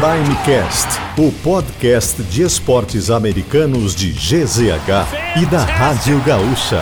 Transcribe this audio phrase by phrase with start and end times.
[0.00, 0.86] Primecast,
[1.18, 6.80] o podcast de esportes americanos de GZH e da Rádio Gaúcha.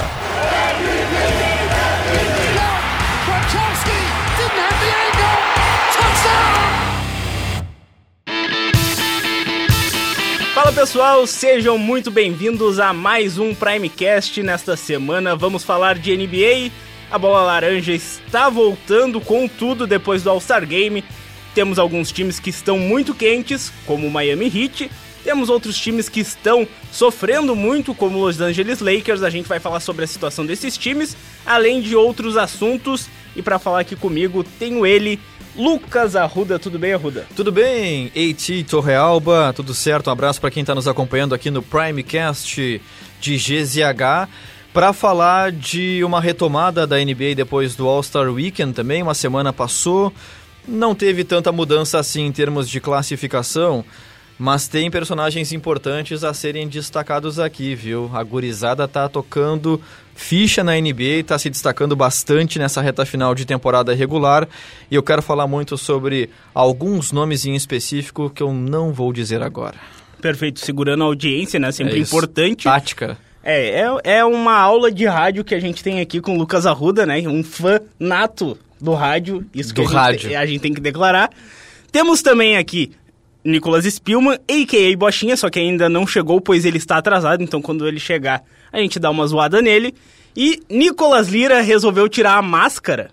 [10.54, 14.42] Fala pessoal, sejam muito bem-vindos a mais um Primecast.
[14.42, 16.70] Nesta semana vamos falar de NBA.
[17.10, 21.02] A bola laranja está voltando com tudo depois do All-Star Game
[21.56, 24.90] temos alguns times que estão muito quentes, como o Miami Heat.
[25.24, 29.22] Temos outros times que estão sofrendo muito, como os Los Angeles Lakers.
[29.22, 31.16] A gente vai falar sobre a situação desses times,
[31.46, 33.08] além de outros assuntos.
[33.34, 35.18] E para falar aqui comigo, tenho ele,
[35.56, 36.58] Lucas Arruda.
[36.58, 37.26] Tudo bem, Arruda?
[37.34, 40.08] Tudo bem, Eiti Torrealba, tudo certo?
[40.08, 42.82] Um abraço para quem está nos acompanhando aqui no Primecast
[43.18, 44.28] de GZH
[44.74, 49.02] para falar de uma retomada da NBA depois do All-Star Weekend também.
[49.02, 50.12] Uma semana passou,
[50.66, 53.84] não teve tanta mudança assim em termos de classificação,
[54.38, 58.10] mas tem personagens importantes a serem destacados aqui, viu?
[58.12, 59.80] A gurizada tá tocando
[60.14, 64.48] ficha na NBA, tá se destacando bastante nessa reta final de temporada regular,
[64.90, 69.42] e eu quero falar muito sobre alguns nomes em específico que eu não vou dizer
[69.42, 69.76] agora.
[70.20, 71.70] Perfeito, segurando a audiência, né?
[71.70, 72.64] Sempre é importante.
[72.64, 73.18] Tática.
[73.44, 76.66] É, é, é uma aula de rádio que a gente tem aqui com o Lucas
[76.66, 77.20] Arruda, né?
[77.28, 80.20] Um fã nato do rádio, isso do que a rádio.
[80.20, 81.30] Gente, a gente tem que declarar.
[81.90, 82.92] Temos também aqui
[83.44, 84.96] Nicolas Spielman, a.k.a.
[84.96, 88.42] Bochinha, só que ainda não chegou, pois ele está atrasado, então quando ele chegar,
[88.72, 89.94] a gente dá uma zoada nele.
[90.36, 93.10] E Nicolas Lira resolveu tirar a máscara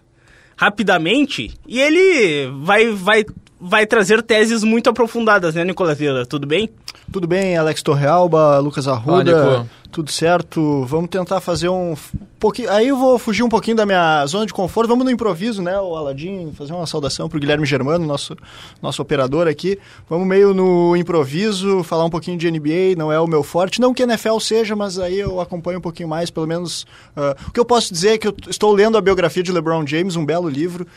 [0.58, 3.26] rapidamente e ele vai, vai,
[3.60, 6.26] vai trazer teses muito aprofundadas, né, Nicolas Lira?
[6.26, 6.70] Tudo bem?
[7.12, 10.84] Tudo bem, Alex Torrealba, Lucas Arruda tudo certo.
[10.86, 11.96] Vamos tentar fazer um
[12.40, 12.70] pouquinho.
[12.72, 14.88] Aí eu vou fugir um pouquinho da minha zona de conforto.
[14.88, 15.80] Vamos no improviso, né?
[15.80, 18.36] O Aladim, fazer uma saudação para o Guilherme Germano, nosso,
[18.82, 19.78] nosso operador aqui.
[20.10, 22.96] Vamos meio no improviso, falar um pouquinho de NBA.
[22.98, 23.80] Não é o meu forte.
[23.80, 26.84] Não que NFL seja, mas aí eu acompanho um pouquinho mais, pelo menos.
[27.16, 29.86] Uh, o que eu posso dizer é que eu estou lendo a biografia de LeBron
[29.86, 30.88] James, um belo livro.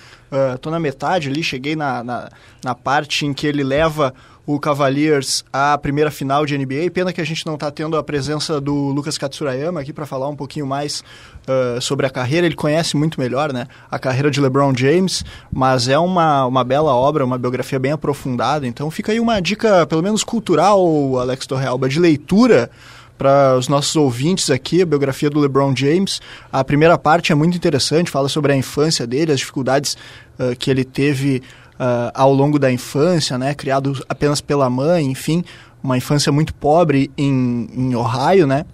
[0.54, 2.30] Estou uh, na metade ali, cheguei na, na,
[2.64, 4.14] na parte em que ele leva
[4.46, 6.90] o Cavaliers à primeira final de NBA.
[6.94, 10.28] Pena que a gente não está tendo a presença do Lucas Katsurayama aqui para falar
[10.28, 11.02] um pouquinho mais
[11.48, 12.46] uh, sobre a carreira.
[12.46, 16.94] Ele conhece muito melhor né, a carreira de LeBron James, mas é uma, uma bela
[16.94, 18.66] obra, uma biografia bem aprofundada.
[18.66, 22.70] Então fica aí uma dica, pelo menos cultural, Alex Torrealba, de leitura
[23.18, 26.20] para os nossos ouvintes aqui, a biografia do LeBron James.
[26.52, 29.96] A primeira parte é muito interessante, fala sobre a infância dele, as dificuldades
[30.38, 31.42] uh, que ele teve
[31.78, 35.44] uh, ao longo da infância, né, criado apenas pela mãe, enfim,
[35.82, 38.64] uma infância muito pobre em, em Ohio, né?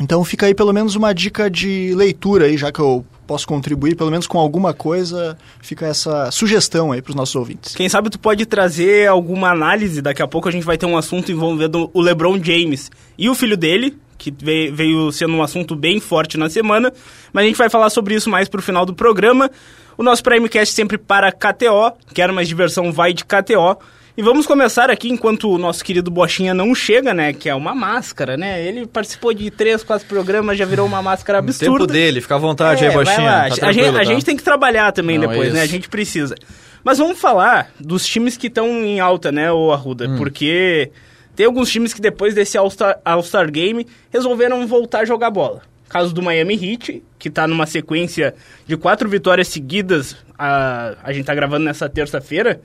[0.00, 3.96] Então fica aí pelo menos uma dica de leitura aí, já que eu posso contribuir
[3.96, 7.74] pelo menos com alguma coisa, fica essa sugestão aí para os nossos ouvintes.
[7.74, 10.96] Quem sabe tu pode trazer alguma análise, daqui a pouco a gente vai ter um
[10.96, 14.34] assunto envolvendo o LeBron James e o filho dele, que
[14.72, 16.92] veio sendo um assunto bem forte na semana,
[17.32, 19.50] mas a gente vai falar sobre isso mais para o final do programa.
[19.96, 23.78] O nosso Primecast sempre para KTO, quer mais diversão, vai de KTO.
[24.16, 27.34] E vamos começar aqui enquanto o nosso querido Bochinha não chega, né?
[27.34, 28.66] Que é uma máscara, né?
[28.66, 31.70] Ele participou de três, quatro programas, já virou uma máscara absurda.
[31.70, 33.16] O tempo dele, fica à vontade é, aí, Bochinha.
[33.16, 33.98] Tá a, gente, tá?
[33.98, 35.62] a, gente, tem que trabalhar também não, depois, é né?
[35.62, 36.34] A gente precisa.
[36.82, 40.08] Mas vamos falar dos times que estão em alta, né, o Arruda?
[40.08, 40.16] Hum.
[40.16, 40.90] Porque
[41.36, 45.62] tem alguns times que depois desse All-Star All -Star Game resolveram voltar a jogar bola.
[45.88, 48.34] Caso do Miami Heat, que está numa sequência
[48.66, 50.16] de quatro vitórias seguidas.
[50.36, 52.60] A, a gente está gravando nessa terça-feira.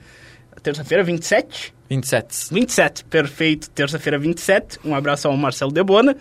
[0.62, 1.72] Terça-feira, 27?
[1.88, 2.52] 27.
[2.52, 3.70] 27, perfeito.
[3.70, 4.80] Terça-feira, 27.
[4.84, 6.16] Um abraço ao Marcelo Debona.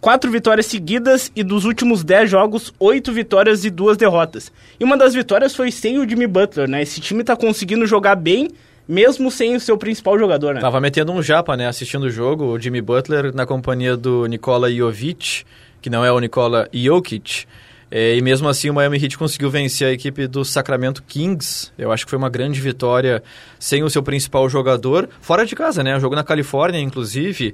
[0.00, 4.50] Quatro vitórias seguidas e dos últimos dez jogos, oito vitórias e duas derrotas.
[4.78, 6.82] E uma das vitórias foi sem o Jimmy Butler, né?
[6.82, 8.48] Esse time está conseguindo jogar bem,
[8.88, 10.60] mesmo sem o seu principal jogador, né?
[10.60, 11.66] Tava metendo um japa, né?
[11.66, 15.44] Assistindo o jogo, o Jimmy Butler na companhia do Nikola Jovic
[15.80, 17.46] que não é o Nikola Jokic.
[17.92, 21.72] É, e mesmo assim o Miami Heat conseguiu vencer a equipe do Sacramento Kings.
[21.76, 23.20] Eu acho que foi uma grande vitória
[23.58, 25.96] sem o seu principal jogador, fora de casa, né?
[25.96, 27.52] O jogo na Califórnia, inclusive.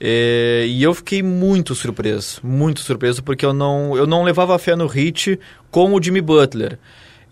[0.00, 4.74] É, e eu fiquei muito surpreso, muito surpreso, porque eu não, eu não levava fé
[4.74, 5.38] no Heat
[5.70, 6.78] com o Jimmy Butler.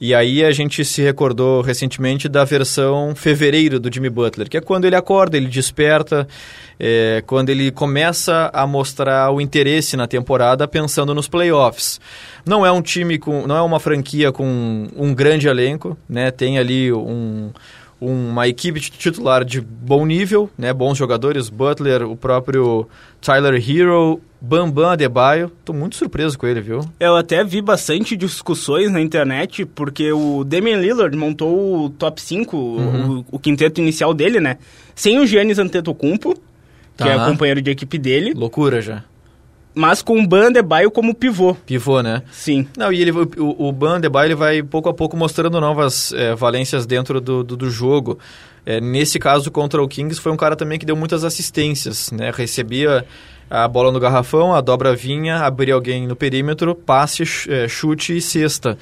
[0.01, 4.61] E aí a gente se recordou recentemente da versão fevereiro do Jimmy Butler, que é
[4.61, 6.27] quando ele acorda, ele desperta,
[6.79, 12.01] é, quando ele começa a mostrar o interesse na temporada pensando nos playoffs.
[12.45, 16.31] Não é um time com, não é uma franquia com um grande elenco, né?
[16.31, 17.51] Tem ali um
[18.05, 20.73] uma equipe titular de bom nível, né?
[20.73, 22.87] Bons jogadores, Butler, o próprio
[23.21, 25.51] Tyler Hero, Bambam Adebayo.
[25.65, 26.81] Tô muito surpreso com ele, viu?
[27.01, 32.57] Eu até vi bastante discussões na internet, porque o Damian Lillard montou o top 5,
[32.57, 33.19] uhum.
[33.19, 34.59] o, o, quinteto inicial dele, né?
[34.95, 36.35] Sem o Giannis Antetokounmpo,
[36.97, 38.35] que é o companheiro de equipe dele.
[38.35, 39.03] Loucura já
[39.75, 41.55] mas com o Ban Adebayo como pivô.
[41.67, 42.23] Pivô, né?
[42.31, 42.67] Sim.
[42.77, 46.35] Não, e ele, o, o Ban Adebayo ele vai pouco a pouco mostrando novas é,
[46.35, 48.19] valências dentro do, do, do jogo.
[48.65, 52.33] É, nesse caso, contra o Kings, foi um cara também que deu muitas assistências, né?
[52.35, 53.05] Recebia
[53.51, 58.21] a bola no garrafão, a dobra vinha, abria alguém no perímetro, passe, é, chute e
[58.21, 58.79] cesta.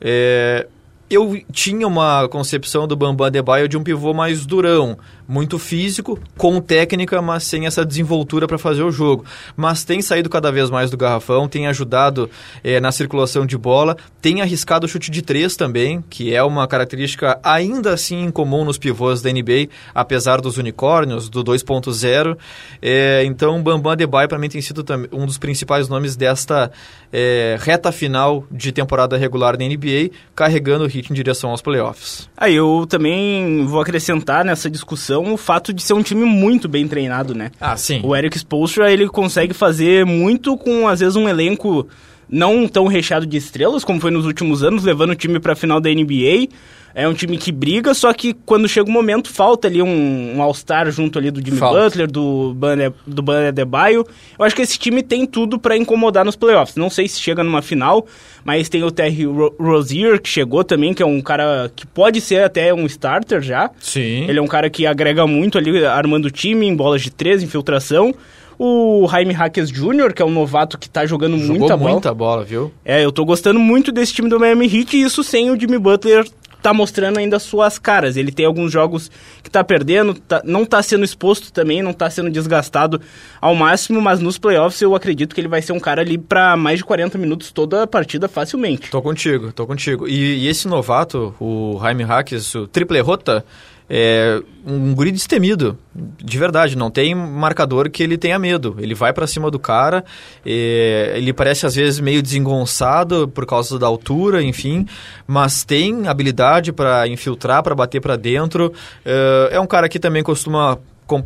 [0.00, 0.66] É,
[1.10, 6.60] eu tinha uma concepção do Bambam Adebayo de um pivô mais durão, muito físico, com
[6.60, 9.24] técnica, mas sem essa desenvoltura para fazer o jogo.
[9.56, 12.30] Mas tem saído cada vez mais do garrafão, tem ajudado
[12.62, 16.66] é, na circulação de bola, tem arriscado o chute de três também, que é uma
[16.66, 22.36] característica ainda assim incomum nos pivôs da NBA, apesar dos unicórnios, do 2.0.
[22.80, 26.70] É, então, Bambam Adebayo para mim tem sido um dos principais nomes desta
[27.12, 32.28] é, reta final de temporada regular da NBA, carregando o hit em direção aos playoffs.
[32.36, 36.86] Aí eu também vou acrescentar nessa discussão o fato de ser um time muito bem
[36.88, 37.50] treinado, né?
[37.60, 38.00] Ah, sim.
[38.02, 41.86] O Eric Spoelstra, ele consegue fazer muito com, às vezes, um elenco
[42.28, 45.56] não tão recheado de estrelas, como foi nos últimos anos, levando o time para a
[45.56, 46.48] final da NBA,
[46.94, 50.36] é um time que briga, só que quando chega o um momento, falta ali um,
[50.36, 51.80] um All-Star junto ali do Jimmy falta.
[51.80, 54.06] Butler, do Ban, do Ban Adebayo.
[54.38, 56.76] Eu acho que esse time tem tudo para incomodar nos playoffs.
[56.76, 58.06] Não sei se chega numa final,
[58.44, 59.24] mas tem o Terry
[59.58, 63.72] Rozier, que chegou também, que é um cara que pode ser até um starter já.
[63.80, 64.26] Sim.
[64.28, 67.42] Ele é um cara que agrega muito ali, armando o time, em bolas de três,
[67.42, 68.14] infiltração.
[68.58, 71.90] O Jaime Hackers Jr., que é um novato que tá jogando Jogou muita bola.
[71.90, 72.72] muita bola, viu?
[72.84, 75.78] É, eu tô gostando muito desse time do Miami Heat, e isso sem o Jimmy
[75.78, 76.26] Butler
[76.64, 78.16] tá mostrando ainda suas caras.
[78.16, 79.10] Ele tem alguns jogos
[79.42, 83.02] que tá perdendo, tá, não tá sendo exposto também, não tá sendo desgastado
[83.38, 86.56] ao máximo, mas nos playoffs eu acredito que ele vai ser um cara ali para
[86.56, 88.90] mais de 40 minutos toda a partida facilmente.
[88.90, 90.08] Tô contigo, tô contigo.
[90.08, 93.44] E, e esse novato, o Jaime Hackes, o triple rota,
[93.88, 98.76] é um guri destemido, de verdade, não tem marcador que ele tenha medo.
[98.78, 100.04] Ele vai para cima do cara,
[100.44, 104.86] é, ele parece às vezes meio desengonçado por causa da altura, enfim,
[105.26, 108.72] mas tem habilidade para infiltrar, para bater para dentro.
[109.04, 110.78] É, é um cara que também costuma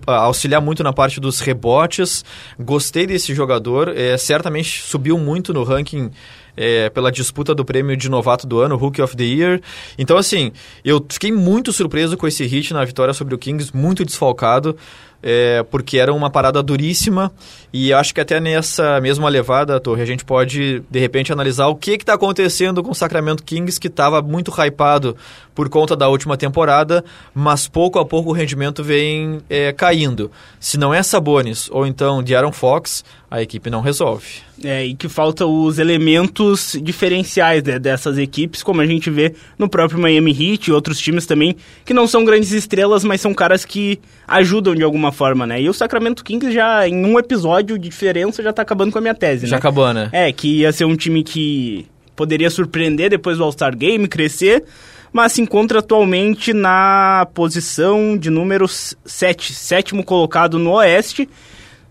[0.07, 2.25] auxiliar muito na parte dos rebotes.
[2.59, 6.11] Gostei desse jogador, é, certamente subiu muito no ranking
[6.59, 9.61] é, pela disputa do prêmio de novato do ano, Rookie of the Year.
[9.97, 10.51] Então, assim,
[10.85, 14.77] eu fiquei muito surpreso com esse hit na vitória sobre o Kings, muito desfalcado
[15.23, 17.33] é, porque era uma parada duríssima
[17.73, 21.77] e acho que até nessa mesma levada, Torre, a gente pode de repente analisar o
[21.77, 25.17] que está acontecendo com o Sacramento Kings, que estava muito hypado
[25.55, 27.05] por conta da última temporada,
[27.35, 30.31] mas pouco a pouco o rendimento vem é, caindo.
[30.61, 34.27] Se não é Sabonis ou então de Aaron Fox, a equipe não resolve.
[34.65, 39.69] É, e que falta os elementos diferenciais né, dessas equipes, como a gente vê no
[39.69, 41.55] próprio Miami Heat e outros times também,
[41.85, 45.61] que não são grandes estrelas, mas são caras que ajudam de alguma forma, né?
[45.61, 49.01] E o Sacramento Kings já, em um episódio de diferença, já tá acabando com a
[49.01, 49.59] minha tese, já né?
[49.59, 50.09] acabou, né?
[50.13, 54.65] É, que ia ser um time que poderia surpreender depois do All-Star Game, crescer,
[55.13, 61.29] mas se encontra atualmente na posição de número 7, sétimo colocado no Oeste.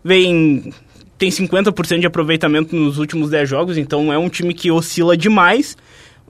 [0.04, 0.74] Vem
[1.18, 5.76] tem 50% de aproveitamento nos últimos 10 jogos, então é um time que oscila demais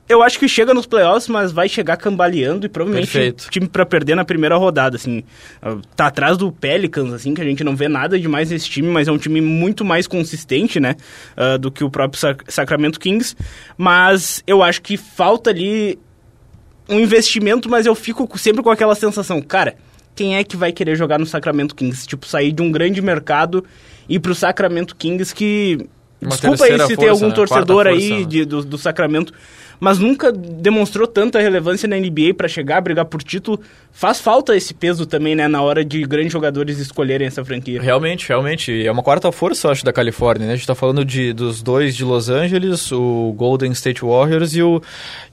[0.10, 3.50] eu acho que chega nos playoffs, mas vai chegar cambaleando e provavelmente Perfeito.
[3.50, 5.24] time para perder na primeira rodada, assim.
[5.62, 8.88] Ah, tá atrás do Pelicans, assim, que a gente não vê nada demais nesse time,
[8.88, 10.96] mas é um time muito mais consistente, né,
[11.36, 13.36] uh, do que o próprio Sac Sacramento Kings.
[13.78, 16.00] Mas eu acho que falta ali
[16.88, 19.76] um investimento, mas eu fico sempre com aquela sensação, cara,
[20.16, 22.08] quem é que vai querer jogar no Sacramento Kings?
[22.08, 23.64] Tipo, sair de um grande mercado
[24.08, 25.78] e ir pro Sacramento Kings que...
[26.20, 27.36] Uma Desculpa aí se força, tem algum né?
[27.36, 28.26] torcedor Quarta aí força, né?
[28.28, 29.32] de, do, do Sacramento
[29.80, 33.60] mas nunca demonstrou tanta relevância na NBA para chegar a brigar por título.
[33.92, 37.82] Faz falta esse peso também, né, na hora de grandes jogadores escolherem essa franquia.
[37.82, 38.86] Realmente, realmente.
[38.86, 40.54] É uma quarta força, eu acho, da Califórnia, né?
[40.54, 44.62] A gente tá falando de, dos dois de Los Angeles, o Golden State Warriors e
[44.62, 44.82] o,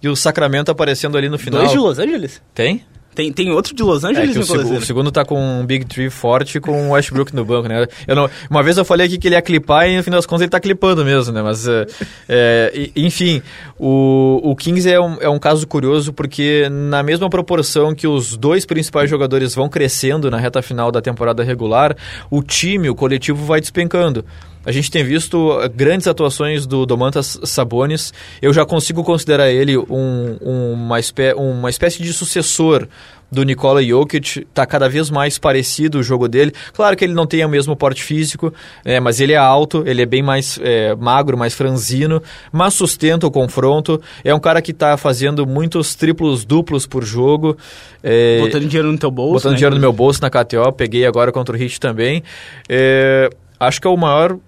[0.02, 1.60] e o Sacramento aparecendo ali no final.
[1.60, 2.42] Dois de Los Angeles?
[2.54, 2.82] Tem?
[3.14, 5.84] Tem, tem outro de Los Angeles, é o, seg o, segundo tá com um Big
[5.84, 7.86] Tree forte com o Westbrook no banco, né?
[8.06, 10.26] Eu não, uma vez eu falei aqui que ele ia clipar e no fim das
[10.26, 11.42] contas ele tá clipando mesmo, né?
[11.42, 11.86] Mas, é,
[12.28, 13.40] é, enfim,
[13.78, 18.36] o, o Kings é um, é um caso curioso porque na mesma proporção que os
[18.36, 21.96] dois principais jogadores vão crescendo na reta final da temporada regular,
[22.30, 24.24] o time, o coletivo vai despencando.
[24.66, 28.12] A gente tem visto eh, grandes atuações do Domantas Sabonis.
[28.40, 32.88] Eu já consigo considerar ele um, um, uma, espé uma espécie de sucessor
[33.30, 36.52] do Nikola Jokic, está cada vez mais parecido o jogo dele.
[36.72, 38.54] Claro que ele não tem o mesmo porte físico,
[38.84, 43.26] é, mas ele é alto, ele é bem mais é, magro, mais franzino, mas sustenta
[43.26, 44.00] o confronto.
[44.22, 47.56] É um cara que está fazendo muitos triplos duplos por jogo.
[48.02, 49.34] É, botando dinheiro no teu bolso.
[49.34, 49.56] Botando né?
[49.56, 52.22] dinheiro no meu bolso na KTO, peguei agora contra o Hit também.
[52.68, 53.28] É,
[53.58, 54.38] acho que é o maior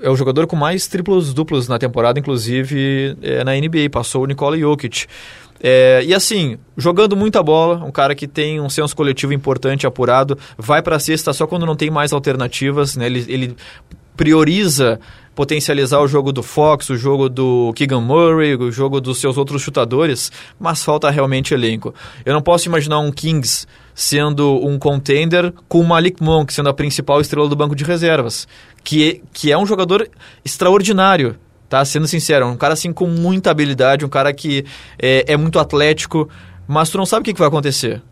[0.00, 3.90] é o jogador com mais triplos duplos na temporada, inclusive é, na NBA.
[3.90, 5.06] Passou o Nikola Jokic.
[5.62, 10.38] É, e assim, jogando muita bola, um cara que tem um senso coletivo importante, apurado,
[10.58, 13.06] vai para a cesta só quando não tem mais alternativas, né?
[13.06, 13.56] Ele, ele
[14.16, 15.00] prioriza
[15.34, 19.62] potencializar o jogo do Fox, o jogo do Keegan Murray, o jogo dos seus outros
[19.62, 21.94] chutadores, mas falta realmente elenco.
[22.24, 26.74] Eu não posso imaginar um Kings sendo um contender com o Malik Monk sendo a
[26.74, 28.48] principal estrela do banco de reservas,
[28.82, 30.08] que, que é um jogador
[30.44, 31.36] extraordinário,
[31.68, 31.84] tá?
[31.84, 34.64] Sendo sincero, um cara assim com muita habilidade, um cara que
[34.98, 36.28] é, é muito atlético,
[36.66, 38.02] mas tu não sabe o que, que vai acontecer.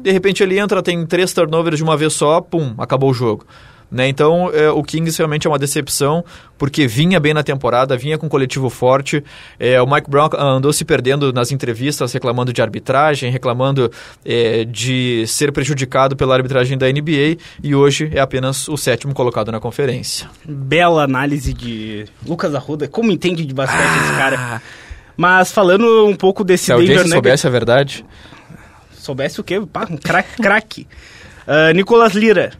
[0.00, 3.46] De repente ele entra, tem três turnovers de uma vez só, pum, acabou o jogo.
[3.90, 4.08] Né?
[4.08, 6.24] Então, é, o Kings realmente é uma decepção,
[6.58, 9.22] porque vinha bem na temporada, vinha com um coletivo forte.
[9.58, 13.90] É, o Mike Brown andou se perdendo nas entrevistas, reclamando de arbitragem, reclamando
[14.24, 19.52] é, de ser prejudicado pela arbitragem da NBA, e hoje é apenas o sétimo colocado
[19.52, 20.28] na conferência.
[20.44, 22.88] Bela análise de Lucas Arruda.
[22.88, 24.02] Como entende de basquete ah.
[24.04, 24.62] esse cara?
[25.16, 28.04] Mas falando um pouco desse Se a Denver soubesse a verdade...
[29.04, 29.60] Soubesse o quê?
[29.70, 30.42] Pá, um craque.
[30.42, 30.86] craque.
[31.46, 32.52] Uh, Nicolas Lira.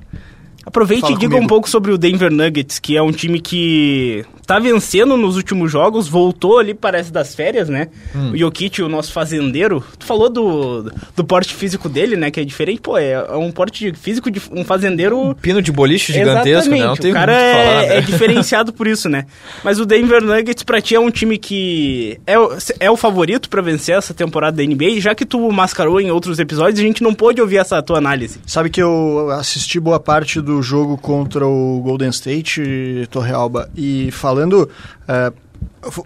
[0.74, 1.44] Aproveite Fala e diga comigo.
[1.44, 5.72] um pouco sobre o Denver Nuggets, que é um time que tá vencendo nos últimos
[5.72, 7.88] jogos, voltou ali, parece, das férias, né?
[8.14, 8.32] Hum.
[8.32, 12.30] O Jokic, o nosso fazendeiro, tu falou do, do porte físico dele, né?
[12.30, 15.18] Que é diferente, pô, é, é um porte físico de um fazendeiro...
[15.18, 16.80] Um pino de boliche gigantesco, Exatamente.
[16.80, 16.86] né?
[16.86, 17.96] Não tem o cara é, falar, né?
[17.96, 19.26] é diferenciado por isso, né?
[19.62, 22.34] Mas o Denver Nuggets, pra ti, é um time que é,
[22.80, 26.38] é o favorito para vencer essa temporada da NBA, já que tu mascarou em outros
[26.38, 28.38] episódios, a gente não pôde ouvir essa tua análise.
[28.46, 34.10] Sabe que eu assisti boa parte do jogo contra o Golden State, Torre Alba, e
[34.10, 34.68] falando falando.
[35.08, 35.44] Uh,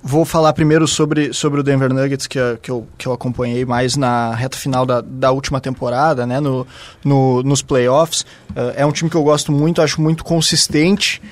[0.03, 3.97] vou falar primeiro sobre, sobre o Denver Nuggets, que, que, eu, que eu acompanhei mais
[3.97, 6.67] na reta final da, da última temporada, né, no,
[7.05, 8.23] no nos playoffs.
[8.51, 11.23] Uh, é um time que eu gosto muito, acho muito consistente.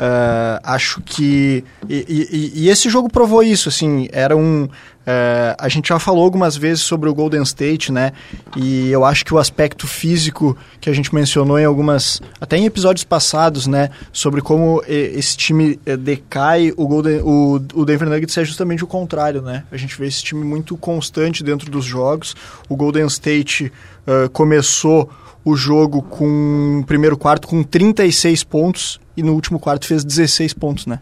[0.00, 1.64] Uh, acho que.
[1.88, 4.68] E, e, e, esse jogo provou isso, assim, era um.
[5.00, 8.12] Uh, a gente já falou algumas vezes sobre o Golden State, né?
[8.54, 12.20] E eu acho que o aspecto físico que a gente mencionou em algumas.
[12.40, 13.90] até em episódios passados, né?
[14.12, 18.86] Sobre como esse time eh, decai, o, Golden, o, o Denver Nuggets é justamente o
[18.86, 19.64] contrário, né?
[19.72, 22.36] A gente vê esse time muito constante dentro dos jogos.
[22.68, 23.72] O Golden State
[24.06, 25.10] uh, começou
[25.44, 30.86] o jogo com primeiro quarto com 36 pontos e no último quarto fez 16 pontos,
[30.86, 31.00] né?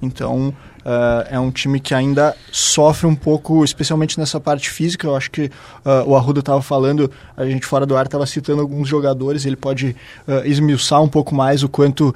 [0.00, 5.06] Então uh, é um time que ainda sofre um pouco, especialmente nessa parte física.
[5.06, 5.46] Eu acho que
[5.84, 9.56] uh, o Arruda estava falando, a gente fora do ar estava citando alguns jogadores, ele
[9.56, 9.96] pode
[10.26, 12.14] uh, esmiuçar um pouco mais o quanto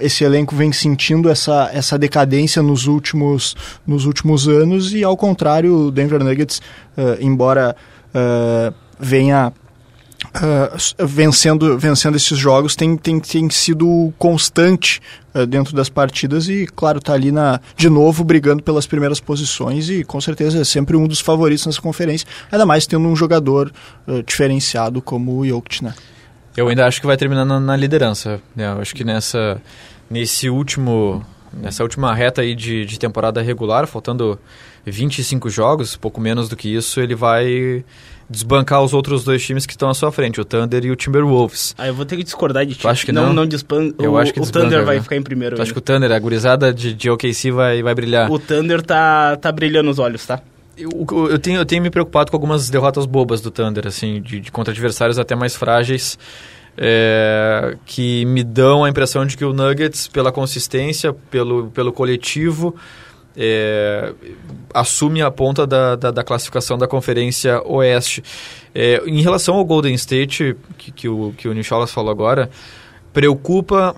[0.00, 3.56] esse elenco vem sentindo essa, essa decadência nos últimos,
[3.86, 6.60] nos últimos anos e ao contrário, o Denver Nuggets,
[7.20, 7.76] embora
[8.98, 9.52] venha
[10.34, 15.00] uh, vencendo, vencendo esses jogos tem, tem, tem sido constante
[15.34, 19.88] uh, dentro das partidas e, claro, está ali na, de novo brigando pelas primeiras posições
[19.88, 23.72] e com certeza é sempre um dos favoritos nessa conferência, ainda mais tendo um jogador
[24.06, 25.94] uh, diferenciado como o Jokic, né?
[26.56, 28.40] Eu ainda acho que vai terminar na, na liderança.
[28.54, 28.66] Né?
[28.66, 29.60] Eu acho que nessa,
[30.08, 34.38] nesse último, nessa última reta aí de, de temporada regular, faltando
[34.90, 37.84] 25 jogos, pouco menos do que isso, ele vai
[38.28, 41.74] desbancar os outros dois times que estão à sua frente, o Thunder e o Timberwolves.
[41.76, 42.86] Ah, eu vou ter que discordar de ti.
[42.86, 43.26] acho que não?
[43.26, 43.92] Não, não despan...
[43.98, 45.02] Eu o, acho que o Thunder vai né?
[45.02, 45.60] ficar em primeiro.
[45.60, 48.30] Acho que o Thunder, a gurizada de, de OKC vai, vai brilhar.
[48.30, 50.40] O Thunder tá, tá brilhando os olhos, tá?
[50.76, 50.90] Eu,
[51.30, 54.50] eu, tenho, eu tenho me preocupado com algumas derrotas bobas do Thunder, assim, de, de
[54.50, 56.18] contra adversários até mais frágeis.
[56.76, 62.74] É, que me dão a impressão de que o Nuggets, pela consistência, pelo, pelo coletivo,
[63.36, 64.12] é,
[64.72, 68.22] assume a ponta da, da, da, classificação da Conferência Oeste.
[68.74, 72.50] É, em relação ao Golden State, que, que o, que o Nicholas falou agora,
[73.12, 73.94] preocupa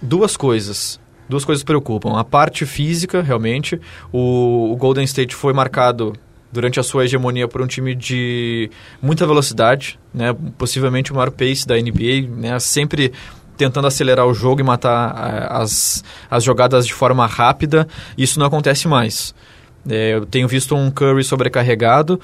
[0.00, 1.00] duas coisas.
[1.28, 2.18] Duas coisas preocupam.
[2.18, 3.80] A parte física, realmente.
[4.12, 6.12] O, o Golden State foi marcado
[6.52, 8.70] durante a sua hegemonia por um time de
[9.02, 10.34] muita velocidade, né?
[10.56, 12.58] possivelmente o maior pace da NBA, né?
[12.60, 13.12] sempre
[13.56, 17.86] tentando acelerar o jogo e matar eh, as, as jogadas de forma rápida.
[18.16, 19.34] Isso não acontece mais.
[19.88, 22.20] É, eu tenho visto um Curry sobrecarregado.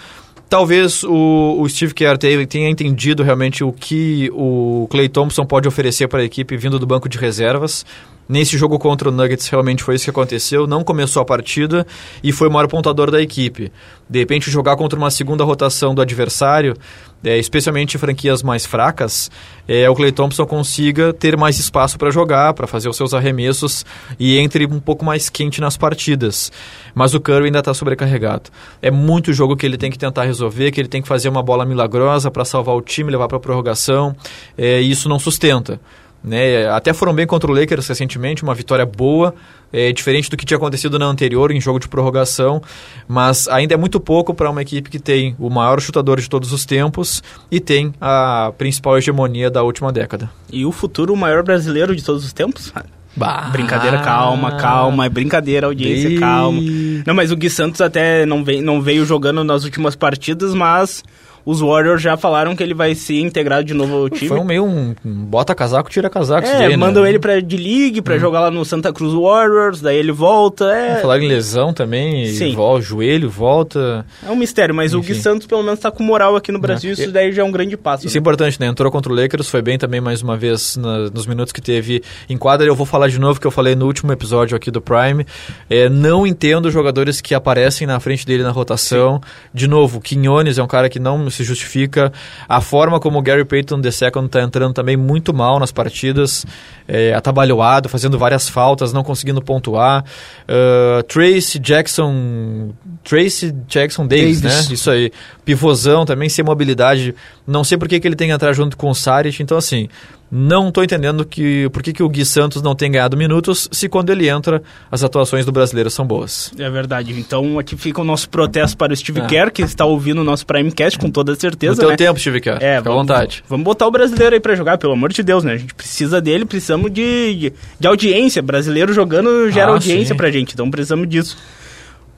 [0.48, 6.08] Talvez o, o Steve Kerr tenha entendido realmente o que o Clay Thompson pode oferecer
[6.08, 7.86] para a equipe vindo do banco de reservas.
[8.30, 10.64] Nesse jogo contra o Nuggets, realmente foi isso que aconteceu.
[10.64, 11.84] Não começou a partida
[12.22, 13.72] e foi o maior pontuador da equipe.
[14.08, 16.76] De repente, jogar contra uma segunda rotação do adversário,
[17.24, 19.32] é, especialmente franquias mais fracas,
[19.66, 23.84] é, o Clay Thompson consiga ter mais espaço para jogar, para fazer os seus arremessos
[24.16, 26.52] e entre um pouco mais quente nas partidas.
[26.94, 28.48] Mas o Curry ainda está sobrecarregado.
[28.80, 31.42] É muito jogo que ele tem que tentar resolver, que ele tem que fazer uma
[31.42, 34.14] bola milagrosa para salvar o time, levar para a prorrogação,
[34.56, 35.80] é, e isso não sustenta.
[36.22, 36.68] Né?
[36.68, 39.34] Até foram bem contra o Lakers recentemente, uma vitória boa,
[39.72, 42.60] é, diferente do que tinha acontecido na anterior, em jogo de prorrogação,
[43.08, 46.52] mas ainda é muito pouco para uma equipe que tem o maior chutador de todos
[46.52, 50.30] os tempos e tem a principal hegemonia da última década.
[50.52, 52.72] E o futuro maior brasileiro de todos os tempos?
[53.16, 53.48] Bah.
[53.50, 56.18] Brincadeira, calma, calma, é brincadeira, audiência, Bem...
[56.18, 56.60] calma.
[57.06, 61.02] Não, mas o Gui Santos até não veio, não veio jogando nas últimas partidas, mas
[61.50, 64.28] os Warriors já falaram que ele vai ser integrado de novo ao time.
[64.28, 66.46] Foi um meio um, bota casaco, tira casaco.
[66.46, 67.08] É, daí, mandam né?
[67.08, 68.18] ele pra D-League pra hum.
[68.20, 70.72] jogar lá no Santa Cruz Warriors, daí ele volta.
[70.72, 71.00] É...
[71.00, 72.54] Falar em lesão também, Sim.
[72.54, 74.06] Volta, joelho, volta.
[74.24, 75.02] É um mistério, mas Enfim.
[75.02, 76.60] o Gui Santos pelo menos tá com moral aqui no é.
[76.60, 78.06] Brasil, isso daí já é um grande passo.
[78.06, 78.20] Isso é né?
[78.20, 78.66] é importante, né?
[78.68, 82.02] Entrou contra o Lakers, foi bem também mais uma vez na, nos minutos que teve
[82.28, 82.64] em quadra.
[82.64, 85.26] Eu vou falar de novo que eu falei no último episódio aqui do Prime.
[85.68, 89.20] É, não entendo jogadores que aparecem na frente dele na rotação.
[89.22, 89.50] Sim.
[89.52, 92.12] De novo, Quinones é um cara que não se justifica
[92.48, 96.46] a forma como o Gary Payton II está entrando também muito mal nas partidas,
[96.86, 100.04] é, atabalhoado, fazendo várias faltas, não conseguindo pontuar.
[100.48, 102.70] Uh, Tracy Jackson,
[103.04, 104.74] Tracy Jackson Davis, Davis, né?
[104.74, 105.12] Isso aí.
[105.50, 107.12] Pivôzão também, sem mobilidade.
[107.44, 109.42] Não sei por que, que ele tem que entrar junto com o Saric.
[109.42, 109.88] Então, assim,
[110.30, 113.88] não estou entendendo que, por que, que o Gui Santos não tem ganhado minutos se
[113.88, 116.52] quando ele entra as atuações do brasileiro são boas.
[116.56, 117.18] É verdade.
[117.18, 119.26] Então aqui fica o nosso protesto para o Steve ah.
[119.26, 121.72] Kerr, que está ouvindo o nosso Primecast com toda certeza.
[121.72, 121.96] No teu né?
[121.96, 122.62] tempo, Steve Kerr.
[122.62, 123.44] É, Fica vamos, à vontade.
[123.48, 125.54] Vamos botar o brasileiro aí para jogar, pelo amor de Deus, né?
[125.54, 128.40] A gente precisa dele, precisamos de, de, de audiência.
[128.40, 131.36] Brasileiro jogando gera ah, audiência pra gente, então precisamos disso.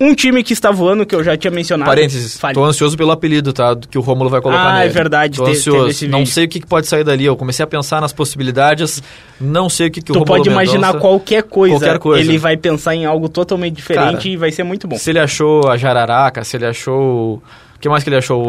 [0.03, 1.89] Um time que está voando, que eu já tinha mencionado.
[1.89, 2.55] Parênteses, fale.
[2.55, 3.77] tô ansioso pelo apelido, tá?
[3.89, 4.83] Que o Rômulo vai colocar ah, nele.
[4.83, 5.37] Ah, é verdade.
[5.37, 6.09] Tô ansioso.
[6.09, 7.25] não sei o que pode sair dali.
[7.25, 9.01] Eu comecei a pensar nas possibilidades,
[9.41, 11.77] não sei o que, que o Rômulo Tu pode imaginar qualquer coisa.
[11.77, 12.29] Qualquer coisa.
[12.29, 14.97] Ele vai pensar em algo totalmente diferente Cara, e vai ser muito bom.
[14.97, 17.41] Se ele achou a jararaca, se ele achou...
[17.77, 18.43] O que mais que ele achou?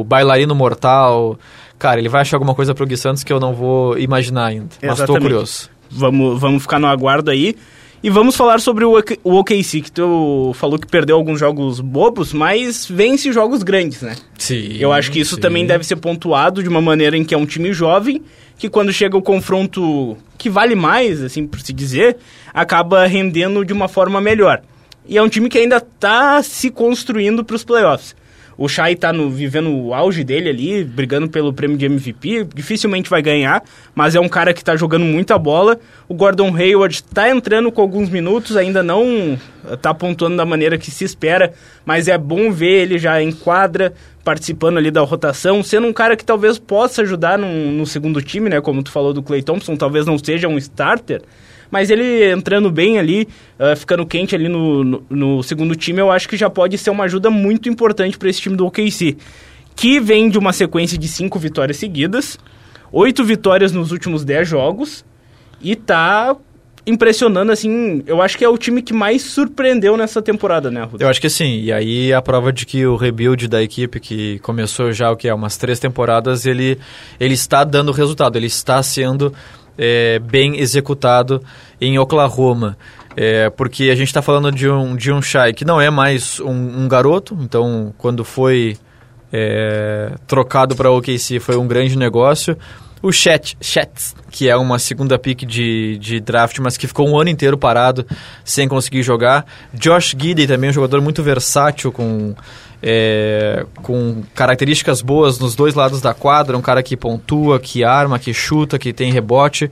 [0.00, 1.36] O bailarino mortal...
[1.80, 4.68] Cara, ele vai achar alguma coisa pro Gui Santos que eu não vou imaginar ainda.
[4.80, 4.98] Exatamente.
[4.98, 5.70] Mas tô curioso.
[5.90, 7.56] Vamos, vamos ficar no aguardo aí.
[8.02, 12.32] E vamos falar sobre o, o OKC, que tu falou que perdeu alguns jogos bobos,
[12.32, 14.16] mas vence jogos grandes, né?
[14.36, 14.76] Sim.
[14.80, 15.40] Eu acho que isso sim.
[15.40, 18.20] também deve ser pontuado de uma maneira em que é um time jovem,
[18.58, 22.16] que quando chega o confronto que vale mais, assim por se dizer,
[22.52, 24.62] acaba rendendo de uma forma melhor.
[25.06, 28.16] E é um time que ainda está se construindo para os playoffs.
[28.62, 32.46] O Shai tá no, vivendo o auge dele ali, brigando pelo prêmio de MVP.
[32.54, 33.60] Dificilmente vai ganhar,
[33.92, 35.80] mas é um cara que tá jogando muita bola.
[36.08, 39.36] O Gordon Hayward tá entrando com alguns minutos, ainda não
[39.80, 41.52] tá pontuando da maneira que se espera,
[41.84, 46.16] mas é bom ver ele já em quadra, participando ali da rotação, sendo um cara
[46.16, 48.60] que talvez possa ajudar no, no segundo time, né?
[48.60, 51.20] Como tu falou do Clay Thompson, talvez não seja um starter,
[51.72, 53.26] mas ele entrando bem ali,
[53.58, 56.90] uh, ficando quente ali no, no, no, segundo time, eu acho que já pode ser
[56.90, 59.16] uma ajuda muito importante para esse time do OKC.
[59.74, 62.38] Que vem de uma sequência de cinco vitórias seguidas,
[62.92, 65.02] oito vitórias nos últimos dez jogos,
[65.62, 66.36] e tá
[66.86, 71.04] impressionando, assim, eu acho que é o time que mais surpreendeu nessa temporada, né, Ruda?
[71.04, 74.38] Eu acho que sim, e aí a prova de que o rebuild da equipe, que
[74.40, 76.76] começou já, o que é, umas três temporadas, ele,
[77.18, 79.32] ele está dando resultado, ele está sendo
[79.76, 81.42] é, bem executado
[81.80, 82.76] em Oklahoma.
[83.16, 86.40] É, porque a gente está falando de um, de um Shai que não é mais
[86.40, 88.78] um, um garoto, então quando foi
[89.30, 92.56] é, trocado para OKC foi um grande negócio.
[93.02, 93.90] O Chet, Chet,
[94.30, 98.06] que é uma segunda pick de, de draft, mas que ficou um ano inteiro parado
[98.44, 99.44] sem conseguir jogar.
[99.74, 102.32] Josh Gidey também, um jogador muito versátil, com
[102.82, 108.18] é, com características boas nos dois lados da quadra, um cara que pontua, que arma,
[108.18, 109.70] que chuta, que tem rebote.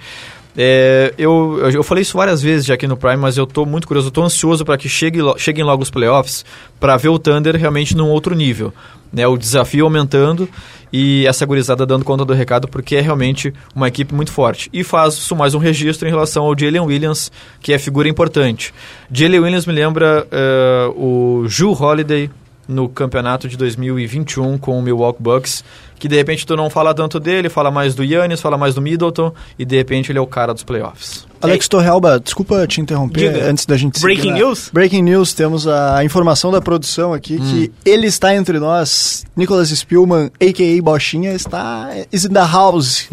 [0.56, 3.86] É, eu, eu falei isso várias vezes já aqui no Prime, mas eu estou muito
[3.86, 6.44] curioso, eu estou ansioso para que chegue, cheguem logo os playoffs
[6.78, 8.72] para ver o Thunder realmente num outro nível.
[9.12, 10.48] Né, o desafio aumentando
[10.92, 14.70] e essa gurizada dando conta do recado, porque é realmente uma equipe muito forte.
[14.72, 18.72] E faço mais um registro em relação ao Jalen Williams, que é figura importante.
[19.10, 22.30] Jalen Williams me lembra uh, o Ju Holiday,
[22.70, 25.64] no campeonato de 2021 com o Milwaukee Bucks,
[25.98, 28.80] que de repente tu não fala tanto dele, fala mais do Yannis, fala mais do
[28.80, 31.29] Middleton, e de repente ele é o cara dos playoffs.
[31.40, 33.50] Alex Torrealba, desculpa te interromper Diga.
[33.50, 34.70] antes da gente Breaking seguir, news?
[34.72, 37.50] Breaking news, temos a informação da produção aqui hum.
[37.50, 39.24] que ele está entre nós.
[39.34, 40.82] Nicholas Spielman, a.k.a.
[40.82, 43.08] Bochinha, está is in the house.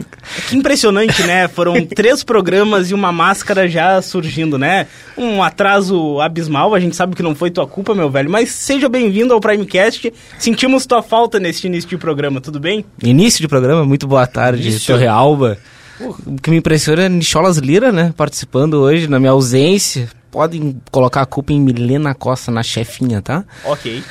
[0.50, 1.48] Que impressionante, né?
[1.48, 4.88] Foram três programas e uma máscara já surgindo, né?
[5.18, 8.90] Um atraso abismal, a gente sabe que não foi tua culpa, meu velho, mas seja
[8.90, 10.14] bem-vindo ao Primecast.
[10.38, 12.84] Sentimos tua falta neste início de programa, tudo bem?
[13.02, 15.58] Início de programa, muito boa tarde, Torrealba.
[16.00, 18.14] O que me impressiona é Nicholas Lira, né?
[18.16, 20.10] Participando hoje, na minha ausência.
[20.30, 23.44] Podem colocar a culpa em Milena Costa, na chefinha, tá?
[23.64, 24.04] Ok.